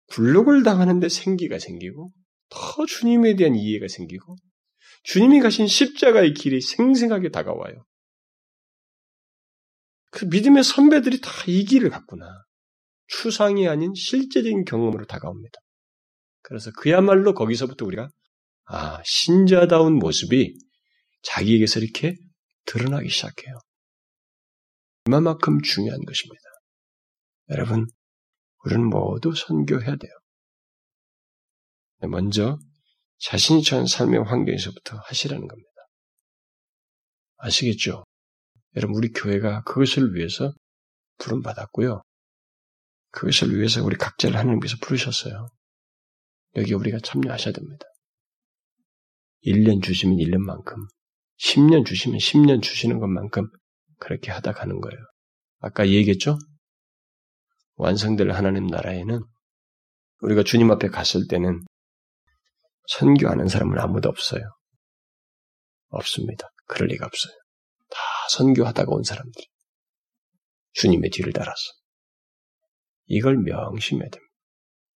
굴욕을 0.08 0.62
당하는데 0.62 1.08
생기가 1.08 1.58
생기고 1.58 2.10
더 2.50 2.86
주님에 2.86 3.36
대한 3.36 3.54
이해가 3.54 3.88
생기고 3.88 4.36
주님이 5.04 5.40
가신 5.40 5.66
십자가의 5.66 6.34
길이 6.34 6.60
생생하게 6.60 7.30
다가와요. 7.30 7.84
그 10.10 10.26
믿음의 10.26 10.62
선배들이 10.62 11.20
다 11.20 11.30
이 11.46 11.64
길을 11.64 11.88
갔구나. 11.88 12.26
추상이 13.06 13.68
아닌 13.68 13.94
실제적인 13.94 14.64
경험으로 14.64 15.06
다가옵니다. 15.06 15.58
그래서 16.42 16.70
그야말로 16.78 17.34
거기서부터 17.34 17.86
우리가 17.86 18.08
아 18.64 19.02
신자다운 19.04 19.98
모습이 19.98 20.54
자기에게서 21.22 21.80
이렇게 21.80 22.16
드러나기 22.64 23.08
시작해요. 23.08 23.58
얼마만큼 25.06 25.62
중요한 25.62 26.00
것입니다. 26.04 26.42
여러분, 27.50 27.86
우리는 28.64 28.88
모두 28.88 29.34
선교해야 29.34 29.96
돼요. 29.96 30.12
먼저 32.08 32.58
자신이 33.18 33.62
처한 33.62 33.86
삶의 33.86 34.24
환경에서부터 34.24 34.98
하시라는 34.98 35.46
겁니다. 35.46 35.70
아시겠죠? 37.38 38.04
여러분, 38.76 38.96
우리 38.96 39.12
교회가 39.12 39.62
그것을 39.64 40.14
위해서 40.14 40.52
부름받았고요. 41.18 42.02
그것을 43.10 43.56
위해서 43.56 43.84
우리 43.84 43.96
각자를 43.96 44.36
하나님께서 44.36 44.76
부르셨어요. 44.80 45.48
여기 46.56 46.74
우리가 46.74 46.98
참여하셔야 47.00 47.52
됩니다. 47.52 47.86
1년 49.44 49.82
주시면 49.82 50.16
1년만큼, 50.18 50.74
10년 51.38 51.84
주시면 51.84 52.18
10년 52.18 52.62
주시는 52.62 52.98
것만큼 52.98 53.48
그렇게 53.98 54.30
하다 54.30 54.52
가는 54.52 54.80
거예요. 54.80 54.98
아까 55.60 55.88
얘기했죠? 55.88 56.38
완성될 57.76 58.30
하나님 58.30 58.66
나라에는 58.66 59.20
우리가 60.20 60.42
주님 60.44 60.70
앞에 60.70 60.88
갔을 60.88 61.26
때는 61.28 61.62
선교하는 62.88 63.48
사람은 63.48 63.78
아무도 63.78 64.08
없어요. 64.08 64.42
없습니다. 65.88 66.48
그럴 66.66 66.88
리가 66.88 67.06
없어요. 67.06 67.34
다 67.90 67.98
선교하다가 68.30 68.90
온 68.90 69.02
사람들. 69.02 69.42
주님의 70.74 71.10
뒤를 71.10 71.32
따라서. 71.32 71.60
이걸 73.06 73.36
명심해야 73.36 74.08
됩니다. 74.08 74.32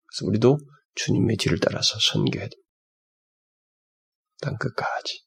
그래서 0.05 0.27
우리도 0.27 0.59
주님의 0.95 1.37
뒤를 1.37 1.59
따라서 1.59 1.97
선교해야 1.99 2.47
됩니다. 2.47 2.62
땅 4.43 4.57
끝까지. 4.57 5.23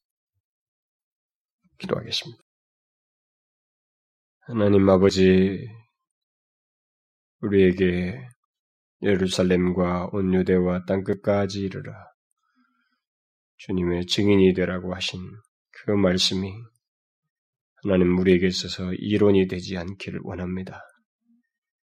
기도하겠습니다. 1.79 2.43
하나님 4.41 4.89
아버지, 4.91 5.67
우리에게 7.41 8.21
예루살렘과 9.03 10.11
온 10.13 10.35
유대와 10.35 10.85
땅 10.87 11.03
끝까지 11.03 11.61
이르라 11.61 11.93
주님의 13.59 14.07
증인이 14.07 14.53
되라고 14.55 14.95
하신 14.95 15.21
그 15.71 15.93
말씀이 15.93 16.53
하나님 17.83 18.19
우리에게 18.19 18.47
있어서 18.47 18.93
이론이 18.93 19.49
되지 19.49 19.79
않기를 19.79 20.21
원합니다. 20.25 20.83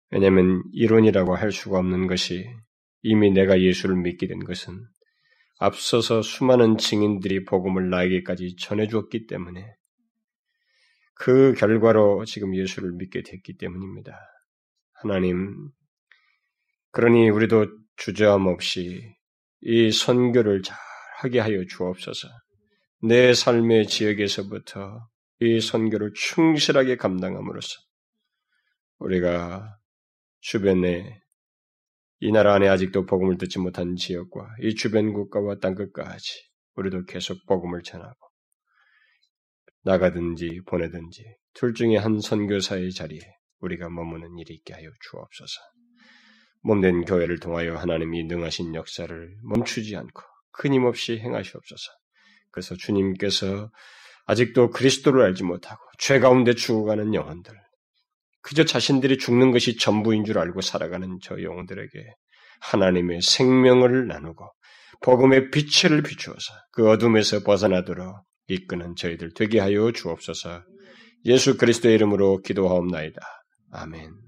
왜냐하면 0.09 0.61
이론이라고 0.73 1.35
할 1.35 1.51
수가 1.51 1.79
없는 1.79 2.07
것이 2.07 2.45
이미 3.01 3.31
내가 3.31 3.61
예수를 3.61 3.95
믿게 3.95 4.27
된 4.27 4.39
것은 4.43 4.77
앞서서 5.63 6.21
수많은 6.21 6.77
증인들이 6.77 7.45
복음을 7.45 7.89
나에게까지 7.89 8.57
전해주었기 8.57 9.27
때문에 9.27 9.65
그 11.15 11.53
결과로 11.53 12.25
지금 12.25 12.53
예수를 12.53 12.91
믿게 12.91 13.23
됐기 13.23 13.55
때문입니다. 13.55 14.19
하나님, 14.91 15.69
그러니 16.91 17.29
우리도 17.29 17.67
주저함 17.95 18.47
없이 18.47 19.15
이 19.61 19.89
선교를 19.89 20.63
잘 20.63 20.77
하게 21.19 21.39
하여 21.39 21.63
주옵소서. 21.65 22.27
내 23.01 23.33
삶의 23.33 23.87
지역에서부터 23.87 25.07
이 25.39 25.61
선교를 25.61 26.11
충실하게 26.13 26.97
감당함으로써 26.97 27.79
우리가 28.99 29.77
주변에 30.41 31.22
이 32.25 32.31
나라 32.31 32.53
안에 32.53 32.69
아직도 32.69 33.05
복음을 33.05 33.37
듣지 33.37 33.59
못한 33.59 33.97
지역과 33.97 34.55
이 34.61 34.75
주변 34.75 35.11
국가와 35.11 35.59
땅끝까지 35.59 36.51
우리도 36.75 37.03
계속 37.03 37.45
복음을 37.45 37.83
전하고 37.83 38.15
나가든지 39.83 40.61
보내든지 40.65 41.21
둘 41.53 41.73
중에 41.73 41.97
한 41.97 42.21
선교사의 42.21 42.93
자리에 42.93 43.19
우리가 43.59 43.89
머무는 43.89 44.37
일이 44.37 44.53
있게 44.53 44.73
하여 44.73 44.89
주옵소서. 45.01 45.59
몸된 46.61 47.03
교회를 47.03 47.39
통하여 47.39 47.75
하나님이 47.75 48.23
능하신 48.23 48.73
역사를 48.73 49.35
멈추지 49.43 49.97
않고 49.97 50.21
끊임없이 50.53 51.19
행하시옵소서. 51.19 51.91
그래서 52.51 52.75
주님께서 52.75 53.69
아직도 54.27 54.69
그리스도를 54.69 55.23
알지 55.23 55.43
못하고 55.43 55.81
죄 55.99 56.19
가운데 56.19 56.53
죽어가는 56.53 57.13
영혼들, 57.13 57.53
그저 58.43 58.65
자신들이 58.65 59.17
죽는 59.17 59.51
것이 59.51 59.77
전부인 59.77 60.25
줄 60.25 60.37
알고 60.37 60.61
살아가는 60.61 61.17
저 61.21 61.41
영혼들에게 61.41 62.13
하나님의 62.59 63.21
생명을 63.21 64.07
나누고 64.07 64.51
복음의 65.01 65.49
빛을 65.49 66.03
비추어서 66.03 66.53
그 66.71 66.89
어둠에서 66.89 67.43
벗어나도록 67.43 68.15
이끄는 68.47 68.95
저희들 68.95 69.31
되게 69.33 69.59
하여 69.59 69.91
주옵소서. 69.91 70.63
예수 71.25 71.57
그리스도의 71.57 71.95
이름으로 71.95 72.41
기도하옵나이다. 72.41 73.21
아멘. 73.71 74.23